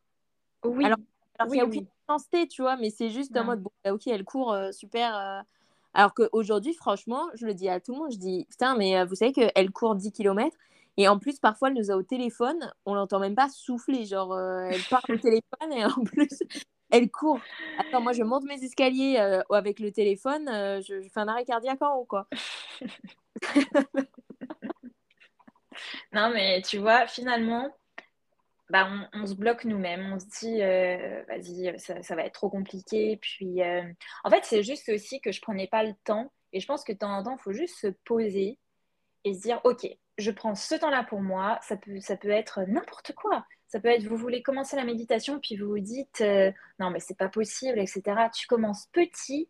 [0.63, 0.85] Oui.
[0.85, 0.99] Alors,
[1.39, 3.95] alors oui, qu'il n'y a aucune tu vois, mais c'est juste en mode, bon, bah,
[3.95, 5.17] ok, elle court, euh, super.
[5.17, 5.41] Euh.
[5.95, 9.05] Alors qu'aujourd'hui, franchement, je le dis à tout le monde, je dis, putain, mais euh,
[9.07, 10.55] vous savez qu'elle court 10 km,
[10.97, 14.39] et en plus, parfois, elle nous a au téléphone, on l'entend même pas souffler, genre,
[14.39, 16.29] elle parle au téléphone, et en plus,
[16.97, 17.41] elle court.
[17.79, 19.19] Attends, moi, je monte mes escaliers
[19.51, 22.29] avec le téléphone, je, je, fais un arrêt cardiaque en haut, quoi.
[26.13, 27.71] non, mais tu vois, finalement,
[28.71, 30.13] bah, on, se bloque nous-mêmes.
[30.13, 33.19] On se dit, euh, vas-y, ça, va être trop compliqué.
[33.19, 33.83] Puis, euh,
[34.25, 36.33] en fait, c'est juste aussi que je prenais pas le temps.
[36.53, 38.59] Et je pense que de temps en temps, il faut juste se poser
[39.25, 39.87] et se dire, OK,
[40.19, 41.59] je prends ce temps-là pour moi.
[41.63, 43.45] Ça peut, ça peut être n'importe quoi.
[43.69, 47.01] Ça peut être, vous voulez commencer la méditation, puis vous vous dites, euh, non, mais
[47.01, 48.03] c'est pas possible, etc.
[48.33, 49.49] Tu commences petit.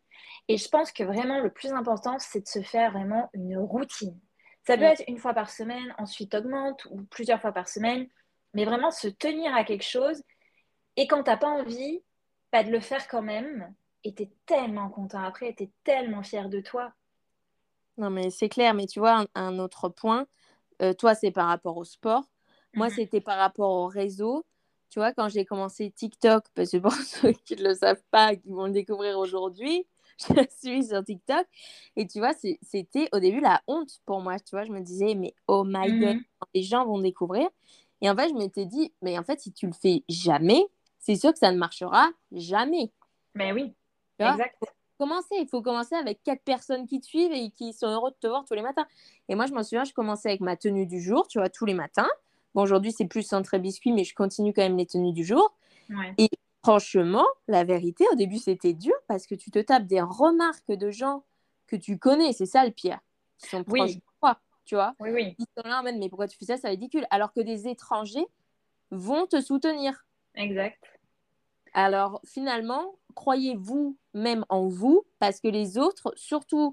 [0.49, 4.19] Et je pense que vraiment, le plus important, c'est de se faire vraiment une routine.
[4.67, 8.09] Ça peut être une fois par semaine, ensuite augmente, ou plusieurs fois par semaine,
[8.55, 10.23] mais vraiment se tenir à quelque chose.
[10.97, 12.03] Et quand tu n'as pas envie,
[12.51, 13.75] pas bah, de le faire quand même.
[14.05, 16.93] Et tu es tellement content après, tu es tellement fier de toi.
[17.97, 20.27] Non, mais c'est clair, mais tu vois, un, autre point,
[20.83, 22.25] euh, toi, c'est par rapport au sport.
[22.75, 22.95] Moi, mhm.
[22.95, 24.45] c'était par rapport au réseau.
[24.91, 28.37] Tu vois, quand j'ai commencé TikTok, parce que pour ceux qui ne le savent pas,
[28.37, 29.87] qui vont le découvrir aujourd'hui,
[30.19, 31.47] je suis sur TikTok.
[31.97, 32.33] Et tu vois,
[32.63, 34.39] c'était au début la honte pour moi.
[34.39, 36.25] Tu vois, je me disais, mais oh my god, mhm.
[36.55, 37.49] les gens vont découvrir.
[38.01, 40.65] Et en fait, je m'étais dit, mais en fait, si tu le fais jamais,
[40.99, 42.93] c'est sûr que ça ne marchera jamais.
[43.35, 43.75] Mais oui,
[44.19, 44.63] exact.
[44.99, 45.37] commencer.
[45.41, 48.27] Il faut commencer avec quatre personnes qui te suivent et qui sont heureux de te
[48.27, 48.87] voir tous les matins.
[49.29, 51.67] Et moi, je m'en souviens, je commençais avec ma tenue du jour, tu vois, tous
[51.67, 52.09] les matins.
[52.55, 55.57] Bon, aujourd'hui, c'est plus centré biscuit, mais je continue quand même les tenues du jour.
[56.19, 56.29] Et
[56.63, 60.91] franchement, la vérité, au début, c'était dur parce que tu te tapes des remarques de
[60.91, 61.25] gens
[61.67, 62.99] que tu connais, c'est ça le pire,
[63.39, 64.95] qui sont proches de toi, tu vois.
[65.01, 65.35] Oui, oui.
[65.39, 67.07] Ils sont là, mais pourquoi tu fais ça, c'est ridicule.
[67.11, 68.27] Alors que des étrangers
[68.91, 70.07] vont te soutenir.
[70.35, 70.83] Exact.
[71.73, 76.73] Alors finalement, croyez-vous même en vous parce que les autres, surtout,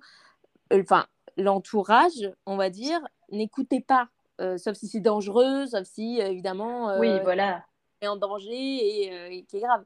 [0.71, 2.99] euh, enfin, l'entourage, on va dire,
[3.31, 4.09] n'écoutez pas.
[4.41, 7.63] Euh, sauf si c'est dangereux, sauf si, évidemment, oui, euh, voilà
[8.07, 9.83] en danger euh, et, qui est grave.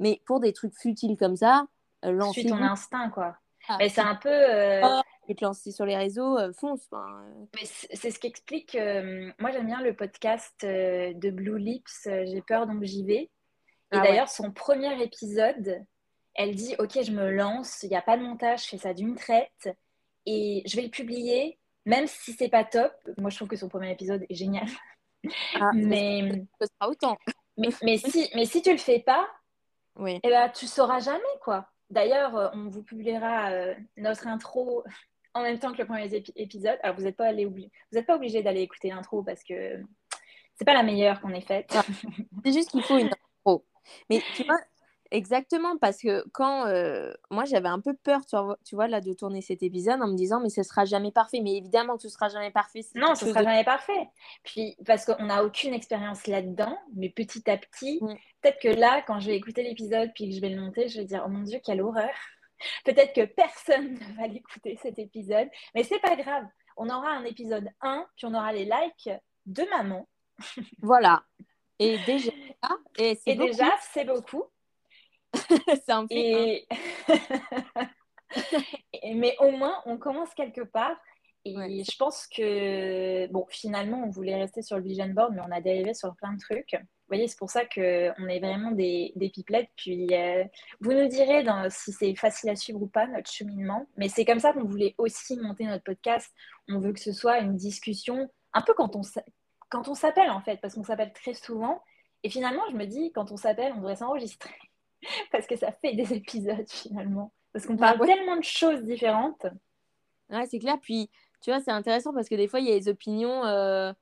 [0.00, 1.66] Mais pour des trucs futiles comme ça,
[2.04, 2.40] euh, lancer.
[2.40, 3.36] Suis ton instinct, quoi.
[3.68, 4.28] Ah, mais c'est un peu.
[4.28, 5.00] Euh...
[5.26, 6.86] Et te lancer sur les réseaux, euh, fonce.
[7.62, 8.76] C'est ce qui explique.
[9.38, 13.30] moi, j'aime bien le podcast de Blue Lips, J'ai peur donc j'y vais.
[13.92, 15.82] Et ah d'ailleurs, son premier épisode,
[16.34, 18.92] elle dit Ok, je me lance, il n'y a pas de montage, je fais ça
[18.92, 19.70] d'une traite
[20.26, 22.92] et je vais le publier, même si c'est pas top.
[23.18, 24.68] Moi, je trouve que son premier épisode est génial.
[25.54, 27.18] Ah, mais ce sera autant.
[27.56, 29.28] Mais, mais, si, mais si tu le fais pas,
[29.96, 30.18] oui.
[30.22, 31.68] eh ben, tu sauras jamais quoi.
[31.90, 34.82] D'ailleurs, euh, on vous publiera euh, notre intro
[35.34, 36.78] en même temps que le premier épisode.
[36.82, 39.82] Alors, vous n'êtes pas, allé vous êtes pas obligé d'aller écouter l'intro parce que
[40.56, 41.72] c'est pas la meilleure qu'on ait faite.
[41.74, 41.84] Ah,
[42.44, 43.10] c'est juste qu'il faut une
[43.44, 43.64] intro.
[44.08, 44.58] Mais tu vois,
[45.14, 49.42] Exactement, parce que quand euh, moi j'avais un peu peur, tu vois, là, de tourner
[49.42, 51.38] cet épisode en me disant, mais ce sera jamais parfait.
[51.40, 52.80] Mais évidemment que ce sera jamais parfait.
[52.96, 54.08] Non, ce sera jamais parfait.
[54.42, 58.16] Puis parce qu'on n'a aucune expérience là-dedans, mais petit à petit, mm.
[58.42, 60.98] peut-être que là, quand je vais écouter l'épisode puis que je vais le monter, je
[60.98, 62.10] vais dire, oh mon Dieu, quelle horreur.
[62.84, 66.44] peut-être que personne ne va l'écouter cet épisode, mais c'est pas grave.
[66.76, 69.10] On aura un épisode 1, puis on aura les likes
[69.46, 70.08] de maman.
[70.82, 71.22] voilà.
[71.78, 72.32] Et déjà,
[72.98, 74.44] et, et déjà, c'est beaucoup.
[75.84, 76.14] c'est un peu.
[76.14, 76.66] Et...
[79.14, 80.96] mais au moins, on commence quelque part.
[81.46, 85.52] Et je pense que, bon, finalement, on voulait rester sur le vision board, mais on
[85.52, 86.72] a dérivé sur plein de trucs.
[86.72, 87.80] Vous voyez, c'est pour ça qu'on
[88.28, 89.68] est vraiment des, des pipelettes.
[89.76, 90.44] Puis, euh,
[90.80, 93.86] vous nous direz dans, si c'est facile à suivre ou pas notre cheminement.
[93.98, 96.32] Mais c'est comme ça qu'on voulait aussi monter notre podcast.
[96.70, 99.02] On veut que ce soit une discussion, un peu quand on,
[99.68, 101.82] quand on s'appelle, en fait, parce qu'on s'appelle très souvent.
[102.22, 104.54] Et finalement, je me dis, quand on s'appelle, on devrait s'enregistrer.
[105.32, 107.32] parce que ça fait des épisodes finalement.
[107.52, 109.46] Parce qu'on parle tellement de choses différentes.
[110.30, 110.76] Ouais, c'est clair.
[110.80, 113.44] Puis, tu vois, c'est intéressant parce que des fois, il y a des opinions.
[113.44, 113.92] Euh,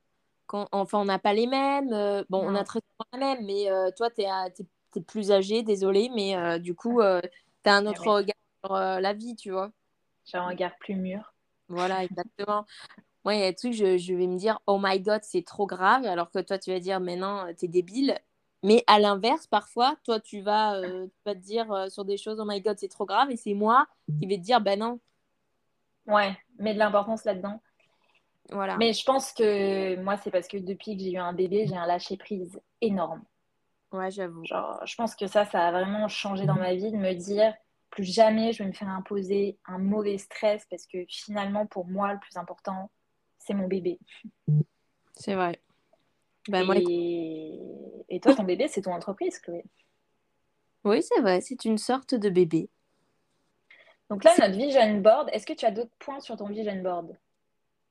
[0.47, 0.67] quand...
[0.71, 1.93] Enfin, on n'a pas les mêmes.
[1.93, 5.63] Euh, bon, on a très souvent les mêmes, mais euh, toi, tu es, plus âgé,
[5.63, 9.71] désolé, mais euh, du coup, tu as un autre regard sur la vie, tu vois.
[10.25, 11.33] J'ai un regard plus mûr.
[11.67, 12.65] Voilà, exactement.
[13.25, 15.45] Moi, il y a des trucs, je, je vais me dire, oh my god, c'est
[15.45, 18.19] trop grave, alors que toi, tu vas dire, mais non, t'es débile.
[18.63, 22.45] Mais à l'inverse, parfois, toi, tu vas, tu vas te dire sur des choses, oh
[22.45, 23.87] my god, c'est trop grave, et c'est moi
[24.19, 24.99] qui vais te dire, ben non.
[26.07, 27.61] Ouais, mets de l'importance là-dedans.
[28.51, 28.77] Voilà.
[28.77, 31.75] Mais je pense que moi, c'est parce que depuis que j'ai eu un bébé, j'ai
[31.75, 33.23] un lâcher-prise énorme.
[33.91, 34.43] Ouais, j'avoue.
[34.43, 37.53] je pense que ça, ça a vraiment changé dans ma vie de me dire
[37.91, 42.13] plus jamais je vais me faire imposer un mauvais stress parce que finalement, pour moi,
[42.13, 42.89] le plus important,
[43.37, 43.99] c'est mon bébé.
[45.15, 45.61] C'est vrai.
[46.49, 47.59] Bah, et...
[48.09, 48.19] et...
[48.19, 49.63] toi, ton bébé, c'est ton entreprise, Chloé?
[50.83, 52.69] Oui, c'est vrai, c'est une sorte de bébé.
[54.09, 57.17] Donc là, notre vision board, est-ce que tu as d'autres points sur ton vision board?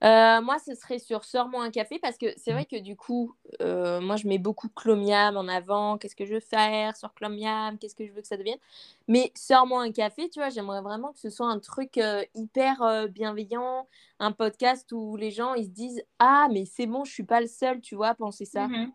[0.02, 3.36] Euh, moi, ce serait sur Sors-moi un café parce que c'est vrai que du coup,
[3.60, 5.96] euh, moi, je mets beaucoup Clomiam en avant.
[5.96, 8.58] Qu'est-ce que je veux faire sur Clomiam Qu'est-ce que je veux que ça devienne?
[9.06, 13.08] Mais Sors-moi un café, tu vois, j'aimerais vraiment que ce soit un truc euh, hyper
[13.10, 13.86] bienveillant,
[14.18, 17.40] un podcast où les gens, ils se disent Ah, mais c'est bon, je suis pas
[17.40, 18.68] le seul, tu vois, à penser ça.
[18.68, 18.92] Mmh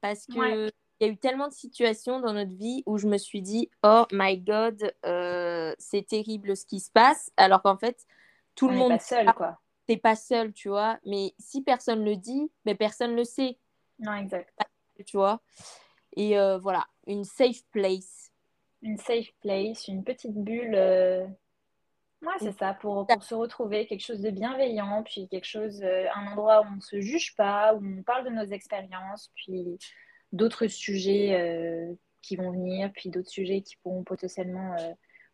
[0.00, 0.70] parce que.
[1.00, 3.70] Il y a eu tellement de situations dans notre vie où je me suis dit,
[3.84, 4.92] oh my god,
[5.78, 8.04] c'est terrible ce qui se passe, alors qu'en fait,
[8.56, 8.90] tout le monde.
[8.90, 11.00] Pas seul, quoi t'es pas seul, tu vois.
[11.04, 13.58] Mais si personne le dit, mais personne le sait.
[13.98, 14.56] Non, exact.
[15.04, 15.40] Tu vois.
[16.14, 18.30] Et euh, voilà, une safe place.
[18.82, 20.74] Une safe place, une petite bulle.
[20.74, 21.26] Euh...
[22.20, 26.06] Ouais, c'est ça, pour, pour, se retrouver, quelque chose de bienveillant, puis quelque chose, euh,
[26.14, 29.78] un endroit où on ne se juge pas, où on parle de nos expériences, puis
[30.32, 34.76] d'autres sujets qui vont venir, puis d'autres sujets qui pourront potentiellement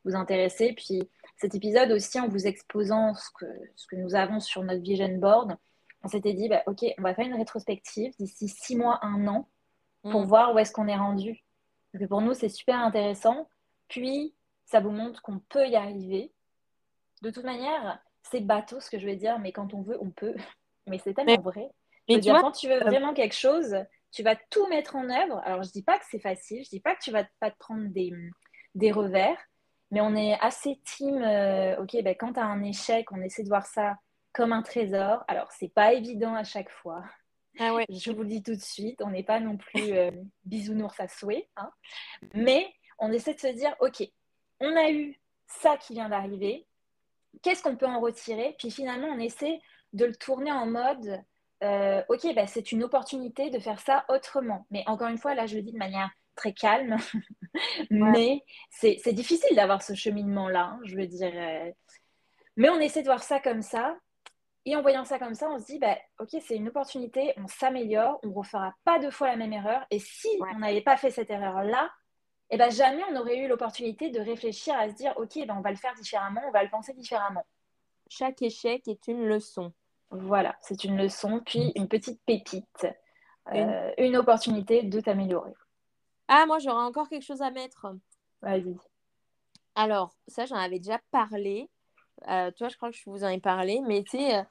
[0.05, 0.73] vous intéresser.
[0.73, 4.83] Puis cet épisode aussi, en vous exposant ce que, ce que nous avons sur notre
[4.83, 5.57] vision board,
[6.03, 9.49] on s'était dit, bah, OK, on va faire une rétrospective d'ici six mois, un an,
[10.03, 10.27] pour mm.
[10.27, 11.43] voir où est-ce qu'on est rendu.
[11.93, 13.49] Parce que pour nous, c'est super intéressant.
[13.89, 14.35] Puis,
[14.67, 16.33] ça vous montre qu'on peut y arriver.
[17.23, 20.11] De toute manière, c'est bateau ce que je veux dire, mais quand on veut, on
[20.11, 20.35] peut.
[20.87, 21.71] Mais c'est tellement vrai.
[22.11, 23.75] Mais tu vois, quand tu veux euh, vraiment quelque chose,
[24.13, 25.41] tu vas tout mettre en œuvre.
[25.47, 27.57] Alors, je dis pas que c'est facile, je dis pas que tu vas pas te
[27.57, 28.13] prendre des,
[28.75, 29.39] des revers,
[29.91, 33.43] mais on est assez team, euh, ok, ben, quand tu as un échec, on essaie
[33.43, 33.97] de voir ça
[34.33, 35.25] comme un trésor.
[35.29, 37.05] Alors, c'est pas évident à chaque fois.
[37.59, 37.87] Ah ouais.
[37.89, 40.11] Je vous le dis tout de suite, on n'est pas non plus euh,
[40.45, 41.49] bisounours à souhait.
[41.57, 41.71] Hein.
[42.35, 44.03] Mais on essaie de se dire, ok,
[44.61, 46.67] on a eu ça qui vient d'arriver,
[47.43, 48.57] qu'est-ce qu'on peut en retirer?
[48.59, 49.61] Puis finalement, on essaie
[49.93, 51.23] de le tourner en mode,
[51.63, 54.67] euh, ok, ben, c'est une opportunité de faire ça autrement.
[54.71, 56.97] Mais encore une fois, là, je le dis de manière très calme.
[57.91, 61.33] Mais c'est difficile d'avoir ce cheminement-là, hein, je veux dire.
[62.57, 63.97] Mais on essaie de voir ça comme ça.
[64.67, 67.47] Et en voyant ça comme ça, on se dit, bah, ok, c'est une opportunité, on
[67.47, 69.85] s'améliore, on ne refera pas deux fois la même erreur.
[69.91, 71.91] Et si on n'avait pas fait cette erreur-là,
[72.51, 75.61] eh ben, jamais on aurait eu l'opportunité de réfléchir à se dire, ok, ben, on
[75.61, 77.45] va le faire différemment, on va le penser différemment.
[78.09, 79.73] Chaque échec est une leçon.
[80.11, 82.87] Voilà, c'est une leçon, puis une petite pépite,
[83.53, 85.53] une euh, opportunité de t'améliorer.
[86.29, 87.87] Ah, moi, j'aurais encore quelque chose à mettre.
[88.43, 88.77] Vas-y.
[89.75, 91.69] Alors, ça, j'en avais déjà parlé.
[92.29, 94.43] Euh, toi, je crois que je vous en ai parlé, mais tu sais, euh,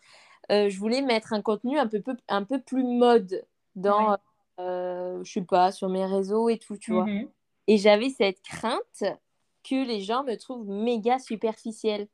[0.51, 4.17] euh, je voulais mettre un contenu un peu, un peu plus mode dans,
[4.59, 7.05] je sais pas, sur mes réseaux et tout, tu vois.
[7.05, 7.29] Mhm.
[7.67, 9.03] Et j'avais cette crainte
[9.63, 12.07] que les gens me trouvent méga superficielle.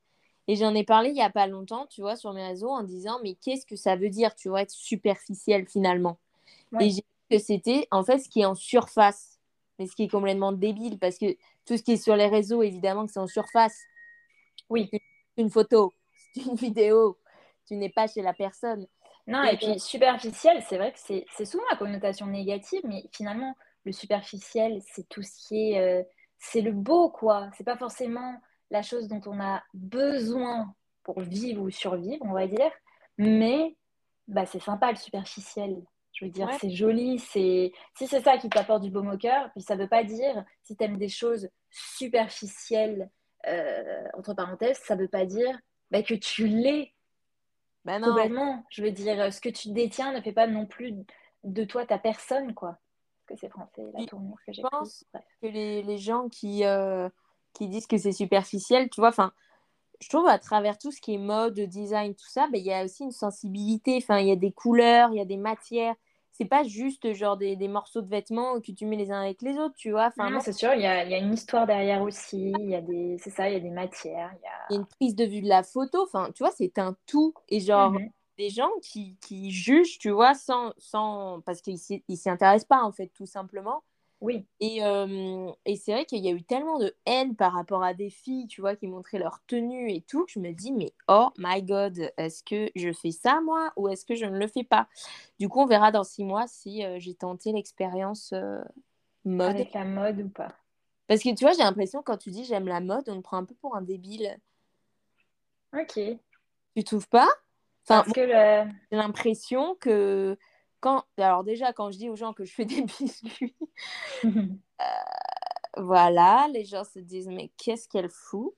[0.48, 2.84] Et j'en ai parlé il y a pas longtemps, tu vois, sur mes réseaux en
[2.84, 6.18] disant, mais qu'est-ce que ça veut dire, tu vois, être superficiel finalement?
[6.80, 9.39] Et j'ai vu que c'était en fait ce qui est en surface
[9.80, 12.62] mais ce qui est complètement débile parce que tout ce qui est sur les réseaux,
[12.62, 13.82] évidemment que c'est en surface.
[14.70, 14.92] Oui.
[15.38, 15.94] Une photo,
[16.34, 17.18] c'est une vidéo,
[17.66, 18.86] tu n'es pas chez la personne.
[19.26, 23.92] Non, et, puis superficiel, c'est vrai que c'est souvent la connotation négative, mais finalement, le
[23.92, 25.80] superficiel, c'est tout ce qui est.
[25.80, 26.04] Euh,
[26.40, 27.50] c'est le beau, quoi.
[27.56, 32.48] C'est pas forcément la chose dont on a besoin pour vivre ou survivre, on va
[32.48, 32.72] dire,
[33.18, 33.76] mais
[34.28, 35.84] bah, c'est sympa le superficiel.
[36.20, 39.50] Je veux dire, c'est joli, c'est si c'est ça qui t'apporte du baume au cœur,
[39.52, 43.10] puis ça ne veut pas dire si tu aimes des choses superficielles,
[43.48, 45.58] euh, entre parenthèses, ça ne veut pas dire
[45.92, 46.94] bah, que tu l'es
[47.86, 48.66] bah complètement.
[48.70, 50.94] Je veux dire, ce que tu détiens ne fait pas non plus
[51.46, 52.78] de toi ta personne, quoi.
[53.26, 55.06] Parce que c'est français, la tournure que j'ai Je pense
[55.42, 57.08] que les, les, gens qui, euh,
[57.54, 59.32] qui disent que c'est superficiel, tu vois, enfin,
[60.02, 62.74] je trouve à travers tout ce qui est mode, design, tout ça, bah, il y
[62.74, 64.00] a aussi une sensibilité.
[64.02, 65.96] Enfin, il y a des couleurs, il y a des matières
[66.40, 69.42] c'est pas juste genre des, des, morceaux de vêtements que tu mets les uns avec
[69.42, 70.06] les autres, tu vois.
[70.08, 72.76] Enfin, non, c'est sûr, il y a, y a, une histoire derrière aussi, il y
[72.76, 74.32] a des, c'est ça, il y a des matières.
[74.40, 74.74] Il y a...
[74.74, 74.80] y a...
[74.80, 77.34] une prise de vue de la photo, enfin, tu vois, c'est un tout.
[77.50, 78.10] Et genre, mhm.
[78.38, 81.42] des gens qui, qui, jugent, tu vois, sans, sans...
[81.42, 83.84] parce qu'ils s'y intéressent pas, en fait, tout simplement.
[84.22, 84.46] Oui.
[84.60, 84.80] Et,
[85.66, 88.48] et c'est vrai qu'il y a eu tellement de haine par rapport à des filles,
[88.48, 91.64] tu vois, qui montraient leur tenue et tout, que je me dis, mais oh my
[91.64, 94.90] god, est-ce que je fais ça moi ou est-ce que je ne le fais pas?
[95.40, 98.34] Du coup, on verra dans six mois si j'ai tenté l'expérience
[99.24, 99.56] mode.
[99.56, 100.54] Avec la mode ou pas?
[101.08, 103.38] Parce que tu vois, j'ai l'impression quand tu dis j'aime la mode, on me prend
[103.38, 104.38] un peu pour un débile.
[105.74, 106.00] Ok.
[106.76, 107.30] Tu trouves pas?
[107.84, 108.72] Enfin, Parce que le...
[108.92, 110.38] j'ai l'impression que
[110.80, 113.56] quand, alors déjà, quand je dis aux gens que je fais des biscuits,
[114.26, 114.30] euh,
[115.78, 118.54] voilà, les gens se disent, mais qu'est-ce qu'elle fout?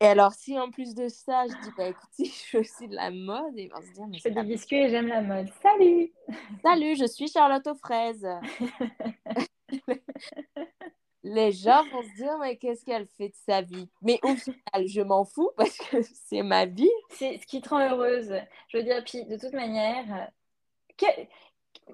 [0.00, 2.94] Et alors, si en plus de ça, je dis, bah écoutez, je fais aussi de
[2.94, 5.22] la mode, et ils vont se dire, mais je fais des biscuits et j'aime la
[5.22, 5.48] mode.
[5.62, 6.12] Salut
[6.62, 8.26] Salut, je suis Charlotte aux fraises.
[11.22, 13.88] les gens vont se dire, mais qu'est-ce qu'elle fait de sa vie?
[14.02, 16.90] Mais au final, je m'en fous parce que c'est ma vie.
[17.10, 18.34] C'est ce qui te rend heureuse.
[18.68, 20.30] Je veux dire, puis de toute manière,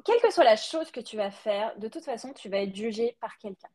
[0.04, 2.74] quelle que soit la chose que tu vas faire, de toute façon, tu vas être
[2.74, 3.68] jugé par quelqu'un.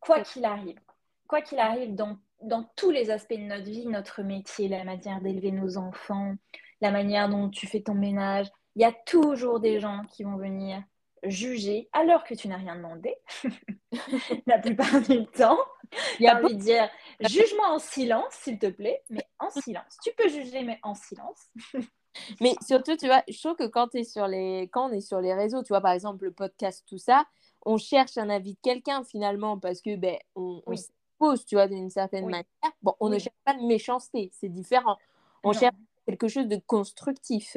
[0.00, 0.78] Quoi qu'il arrive.
[1.26, 5.20] Quoi qu'il arrive dans, dans tous les aspects de notre vie, notre métier, la manière
[5.20, 6.34] d'élever nos enfants,
[6.80, 10.36] la manière dont tu fais ton ménage, il y a toujours des gens qui vont
[10.36, 10.82] venir
[11.24, 13.14] juger alors que tu n'as rien demandé.
[14.46, 15.58] la plupart du temps,
[16.20, 16.88] il y a envie de dire
[17.20, 19.96] juge-moi en silence, s'il te plaît, mais en silence.
[20.04, 21.48] Tu peux juger, mais en silence.
[22.40, 24.68] Mais surtout, tu vois, je trouve que quand, es sur les...
[24.72, 27.24] quand on est sur les réseaux, tu vois, par exemple, le podcast, tout ça,
[27.64, 31.66] on cherche un avis de quelqu'un finalement parce que ben, on, se pose, tu vois,
[31.66, 32.44] d'une certaine manière.
[32.82, 34.96] Bon, on ne cherche pas de méchanceté, c'est différent.
[35.42, 35.76] On cherche
[36.06, 37.56] quelque chose de constructif,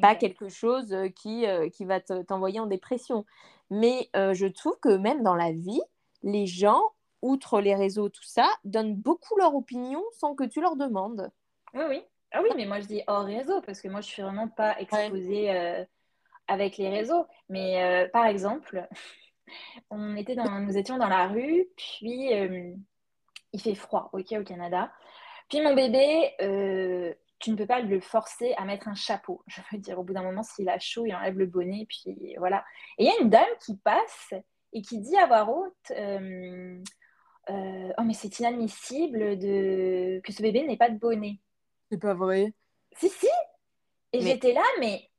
[0.00, 3.26] pas quelque chose euh, qui, euh, qui va t'envoyer en dépression.
[3.70, 5.82] Mais euh, je trouve que même dans la vie,
[6.22, 6.80] les gens,
[7.20, 11.30] outre les réseaux, tout ça, donnent beaucoup leur opinion sans que tu leur demandes.
[11.74, 12.02] Oui, oui.
[12.34, 14.78] Ah oui, mais moi je dis hors réseau parce que moi je suis vraiment pas
[14.80, 15.84] exposée euh,
[16.48, 17.26] avec les réseaux.
[17.50, 18.88] Mais euh, par exemple,
[19.90, 22.74] on était dans, nous étions dans la rue, puis euh,
[23.52, 24.90] il fait froid, ok, au Canada.
[25.50, 26.32] Puis mon bébé,
[27.38, 29.44] tu ne peux pas le forcer à mettre un chapeau.
[29.46, 32.34] Je veux dire, au bout d'un moment, s'il a chaud, il enlève le bonnet, puis
[32.38, 32.64] voilà.
[32.96, 34.32] Et il y a une dame qui passe
[34.72, 35.92] et qui dit à voix haute.
[37.48, 40.20] oh mais c'est inadmissible de...
[40.24, 41.38] que ce bébé n'ait pas de bonnet.
[41.92, 42.54] C'est pas vrai.
[42.96, 43.28] Si, si.
[44.14, 45.10] Et j'étais là, mais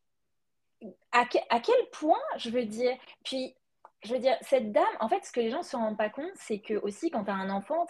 [1.11, 2.97] à, quel point, je veux dire.
[3.23, 3.55] Puis,
[4.03, 6.09] je veux dire, cette dame, en fait, ce que les gens ne se rendent pas
[6.09, 7.85] compte, c'est que aussi, quand tu as un enfant,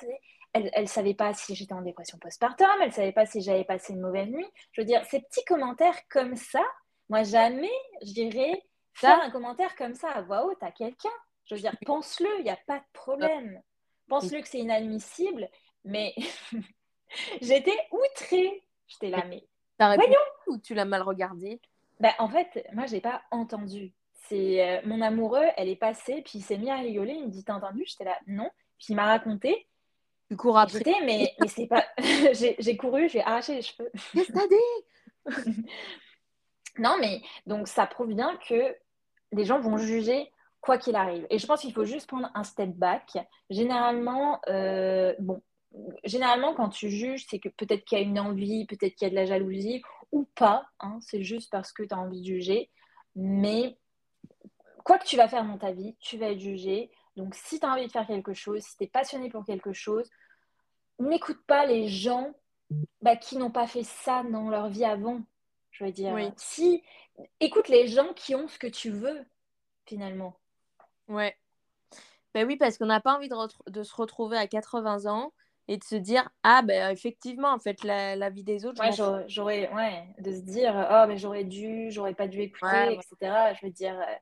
[0.51, 3.63] elle ne savait pas si j'étais en dépression postpartum, elle ne savait pas si j'avais
[3.63, 4.45] passé une mauvaise nuit.
[4.73, 6.63] Je veux dire, ces petits commentaires comme ça,
[7.07, 8.61] moi, jamais, je dirais,
[8.93, 11.09] faire un commentaire comme ça à voix haute à quelqu'un.
[11.45, 13.61] Je veux dire, pense-le, il n'y a pas de problème.
[14.09, 15.49] Pense-le que c'est inadmissible,
[15.85, 16.13] mais
[17.41, 18.62] j'étais outrée.
[18.87, 19.43] J'étais là, mais
[19.79, 21.59] voyons Ou tu l'as mal regardé?
[21.99, 23.93] Bah, En fait, moi, je n'ai pas entendu.
[24.27, 27.13] C'est euh, mon amoureux, elle est passée, puis il s'est mis à rigoler.
[27.13, 27.83] Il me dit T'as entendu?
[27.85, 28.49] J'étais là, non.
[28.77, 29.67] Puis il m'a raconté.
[30.29, 30.81] Tu cours après.
[31.05, 31.85] mais, mais c'est pas.
[31.97, 33.91] j'ai couru, j'ai arraché les cheveux.
[36.77, 38.75] non, mais donc ça prouve bien que
[39.31, 41.27] les gens vont juger quoi qu'il arrive.
[41.29, 43.17] Et je pense qu'il faut juste prendre un step back.
[43.49, 45.41] Généralement, euh, bon,
[46.03, 49.07] généralement, quand tu juges, c'est que peut-être qu'il y a une envie, peut-être qu'il y
[49.07, 49.81] a de la jalousie,
[50.11, 50.65] ou pas.
[50.79, 52.69] Hein, c'est juste parce que tu as envie de juger.
[53.15, 53.77] Mais
[54.83, 56.91] quoi que tu vas faire dans ta vie, tu vas être jugé.
[57.15, 59.73] Donc, si tu as envie de faire quelque chose, si tu es passionné pour quelque
[59.73, 60.09] chose,
[60.99, 62.33] n'écoute pas les gens
[63.01, 65.21] bah, qui n'ont pas fait ça dans leur vie avant.
[65.71, 66.83] Je veux dire, si
[67.39, 69.25] écoute les gens qui ont ce que tu veux,
[69.85, 70.39] finalement.
[71.07, 71.35] Ouais.
[72.33, 73.35] Ben oui, parce qu'on n'a pas envie de,
[73.71, 75.33] de, se retrouver à 80 ans
[75.67, 78.91] et de se dire ah ben effectivement en fait la, la vie des autres ouais,
[79.27, 83.65] j'aurais ouais de se dire oh mais j'aurais dû j'aurais pas dû écouter etc je
[83.65, 84.13] veux dire euh,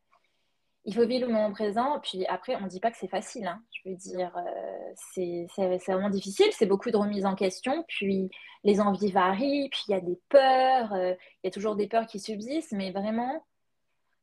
[0.86, 3.62] il faut vivre le moment présent puis après on dit pas que c'est facile hein.
[3.72, 5.48] je veux dire euh, c'est
[5.88, 8.30] vraiment difficile c'est beaucoup de remises en question puis
[8.64, 11.14] les envies varient puis il y a des peurs euh,
[11.44, 13.44] il y a toujours des peurs qui subsistent mais vraiment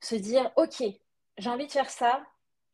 [0.01, 0.85] se dire ok
[1.39, 2.23] j'ai envie de faire ça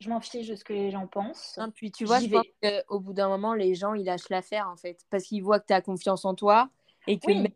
[0.00, 1.58] je m'en fiche de ce que les gens pensent.
[1.74, 4.76] puis tu vois, je pense qu'au bout d'un moment, les gens, ils lâchent l'affaire en
[4.76, 5.04] fait.
[5.10, 6.68] Parce qu'ils voient que tu as confiance en toi
[7.06, 7.48] et que même,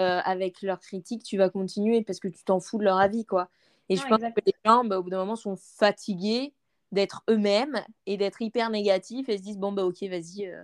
[0.00, 3.24] euh, avec leurs critiques, tu vas continuer parce que tu t'en fous de leur avis.
[3.24, 3.48] quoi.
[3.88, 6.54] Et je pense que les gens, bah, au bout d'un moment, sont fatigués
[6.92, 10.46] d'être eux-mêmes et d'être hyper négatifs et se disent bon, bah ok, vas-y.
[10.46, 10.62] Euh,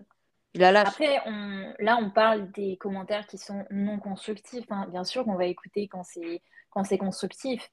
[0.54, 0.88] la lâche.
[0.88, 1.74] Après, on...
[1.78, 4.66] là, on parle des commentaires qui sont non constructifs.
[4.70, 4.86] Hein.
[4.90, 7.70] Bien sûr qu'on va écouter quand c'est constructif.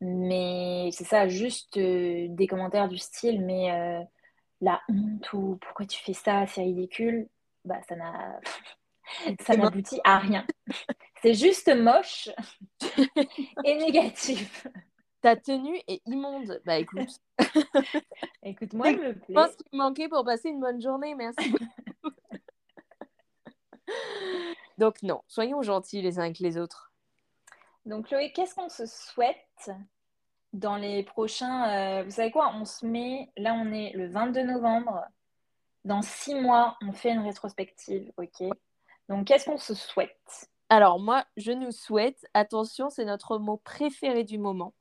[0.00, 4.02] Mais c'est ça, juste euh, des commentaires du style, mais euh,
[4.60, 7.28] la honte ou pourquoi tu fais ça, c'est ridicule,
[7.64, 8.40] bah ça n'a
[9.40, 10.46] ça n'aboutit à rien.
[11.22, 12.28] c'est juste moche
[13.64, 14.66] et négatif.
[15.22, 16.60] Ta tenue est immonde.
[16.66, 17.08] Bah écoute.
[18.42, 21.54] écoute, moi, me Je pense qu'il me manquait pour passer une bonne journée, merci.
[24.78, 26.85] Donc non, soyons gentils les uns avec les autres.
[27.86, 29.70] Donc, Chloé, qu'est-ce qu'on se souhaite
[30.52, 31.70] dans les prochains.
[32.00, 33.30] euh, vous savez quoi On se met.
[33.36, 35.04] Là, on est le 22 novembre.
[35.84, 38.42] Dans six mois, on fait une rétrospective, ok
[39.08, 40.50] Donc, qu'est-ce qu'on se souhaite?
[40.68, 44.74] Alors moi, je nous souhaite, attention, c'est notre mot préféré du moment.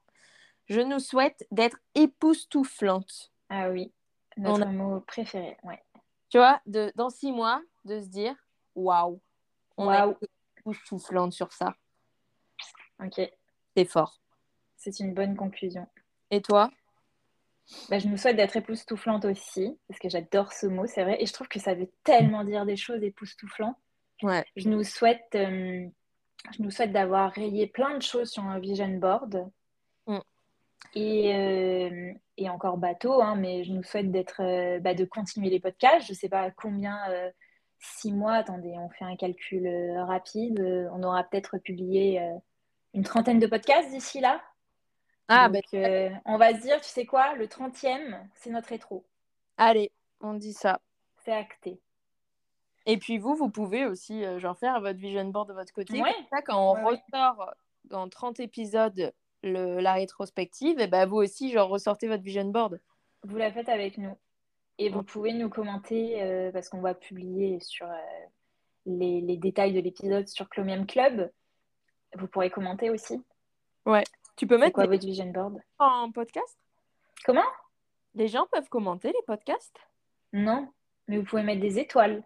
[0.66, 3.32] Je nous souhaite d'être époustouflante.
[3.50, 3.94] Ah oui,
[4.36, 5.58] notre mot préféré.
[5.64, 5.80] Ouais.
[6.30, 8.36] Tu vois, de, dans six mois, de se dire,
[8.74, 9.22] waouh,
[9.78, 10.18] on Waouh.
[10.24, 11.76] est époustouflante sur ça.
[13.04, 13.22] Ok,
[13.76, 14.20] C'est fort.
[14.78, 15.88] c'est une bonne conclusion.
[16.32, 16.72] Et toi?
[17.90, 21.18] Bah, je nous souhaite d'être époustouflante aussi, parce que j'adore ce mot, c'est vrai.
[21.22, 23.76] Et je trouve que ça veut tellement dire des choses époustouflant.
[24.22, 24.46] Ouais.
[24.56, 25.88] Je nous souhaite, euh,
[26.56, 29.50] je nous souhaite d'avoir rayé plein de choses sur un vision board.
[30.08, 30.20] Mm.
[30.94, 35.50] Et, euh, et encore bateau, hein, mais je nous souhaite d'être, euh, bah, de continuer
[35.50, 36.06] les podcasts.
[36.06, 37.00] Je ne sais pas combien,
[37.80, 39.68] six mois, attendez, on fait un calcul
[40.08, 40.90] rapide.
[40.94, 42.22] On aura peut-être publié
[42.96, 44.42] une trentaine de podcasts d'ici là.
[45.28, 48.70] Ah, Donc, ben, euh, on va se dire, tu sais quoi, le 30e, c'est notre
[48.70, 49.06] rétro.
[49.58, 49.92] allez,
[50.22, 50.80] on dit ça.
[51.24, 51.80] C'est acté.
[52.88, 56.02] Et puis vous, vous pouvez aussi euh, genre faire votre vision board de votre côté.
[56.02, 56.14] Ouais.
[56.14, 57.54] Comme ça, quand on Ouais, ressort
[57.86, 59.12] dans 30 épisodes
[59.44, 62.80] le, la rétrospective, et ben vous aussi, genre, ressortez votre vision board.
[63.24, 64.16] Vous la faites avec nous.
[64.78, 67.96] Et vous pouvez nous commenter, euh, parce qu'on va publier sur euh,
[68.86, 71.32] les, les détails de l'épisode sur Chlomium Club.
[72.18, 73.22] Vous pourrez commenter aussi.
[74.38, 76.58] Tu peux mettre quoi votre vision board en podcast?
[77.24, 77.46] Comment?
[78.16, 79.78] Les gens peuvent commenter les podcasts?
[80.34, 80.72] Non,
[81.08, 82.24] mais vous pouvez mettre des étoiles.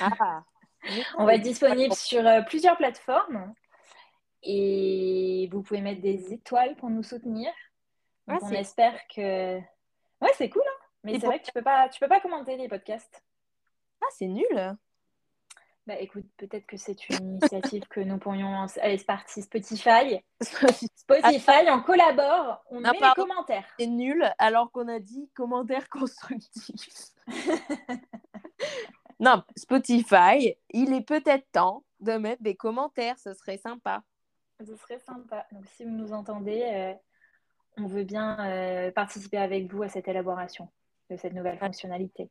[0.00, 0.44] Ah
[1.18, 3.52] On va être disponible sur euh, plusieurs plateformes.
[4.42, 7.52] Et vous pouvez mettre des étoiles pour nous soutenir.
[8.26, 9.58] Donc, Ah, on espère que...
[9.58, 12.20] Ouais, c'est cool, hein Mais c'est pour- vrai que tu peux pas, tu peux pas
[12.20, 13.22] commenter les podcasts.
[14.02, 14.76] Ah, c'est nul
[15.86, 18.78] Bah écoute, peut-être que c'est une initiative que nous pourrions lancer.
[18.80, 20.22] Allez, c'est parti, Spotify.
[20.40, 23.24] Spotify, on collabore, on Ah, met pardon.
[23.24, 23.64] les commentaires.
[23.78, 27.10] C'est nul alors qu'on a dit commentaire constructif.
[29.18, 34.04] non, Spotify, il est peut-être temps de mettre des commentaires, ce serait sympa.
[34.64, 35.46] Ce serait sympa.
[35.50, 36.94] Donc si vous nous entendez, euh,
[37.76, 40.68] on veut bien euh, participer avec vous à cette élaboration
[41.10, 42.30] de cette nouvelle fonctionnalité.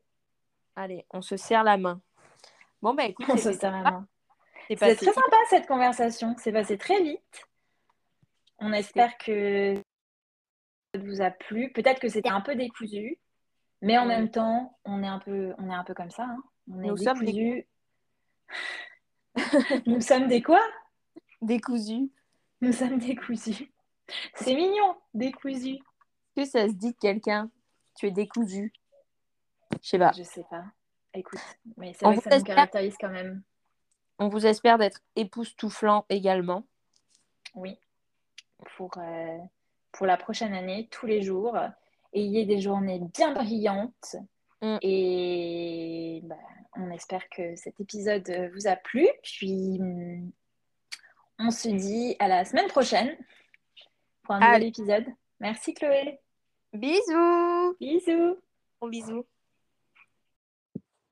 [0.78, 2.02] Allez, on se serre la main.
[2.82, 4.96] Bon, bah écoute, c'est C'était passé.
[5.06, 6.36] très sympa cette conversation.
[6.38, 7.48] C'est passé très vite.
[8.60, 9.76] On espère que
[10.94, 11.72] ça vous a plu.
[11.72, 13.18] Peut-être que c'était un peu décousu,
[13.82, 14.08] mais en Oui.
[14.10, 16.24] même temps, on est un peu, on est un peu comme ça.
[16.24, 16.44] hein.
[16.72, 17.68] On est Nous sommes décousu.
[19.88, 20.62] Nous sommes des quoi?
[21.42, 22.12] Décousu.
[22.62, 23.72] Nous sommes décousus.
[24.36, 25.80] C'est mignon, décousu.
[26.36, 27.50] Est-ce que ça se dit de quelqu'un?
[27.96, 28.72] Tu es décousu.
[29.82, 30.12] Je sais pas.
[30.16, 30.64] Je sais pas.
[31.14, 31.40] Écoute,
[31.78, 33.42] mais c'est vrai que ça nous caractérise quand même.
[34.20, 36.64] On vous espère d'être époustouflant également.
[37.56, 37.78] Oui.
[38.78, 39.38] Pour, euh,
[39.92, 41.58] pour la prochaine année, tous les jours.
[42.14, 44.16] Ayez des journées bien brillantes.
[44.62, 44.78] Mm.
[44.82, 46.36] Et bah,
[46.76, 49.08] on espère que cet épisode vous a plu.
[49.24, 50.32] Puis hum,
[51.40, 53.18] on se dit à la semaine prochaine
[54.24, 55.06] pour un nouvel épisode.
[55.40, 56.20] Merci Chloé.
[56.74, 58.38] Bisous Bisous.
[58.84, 59.26] Bisous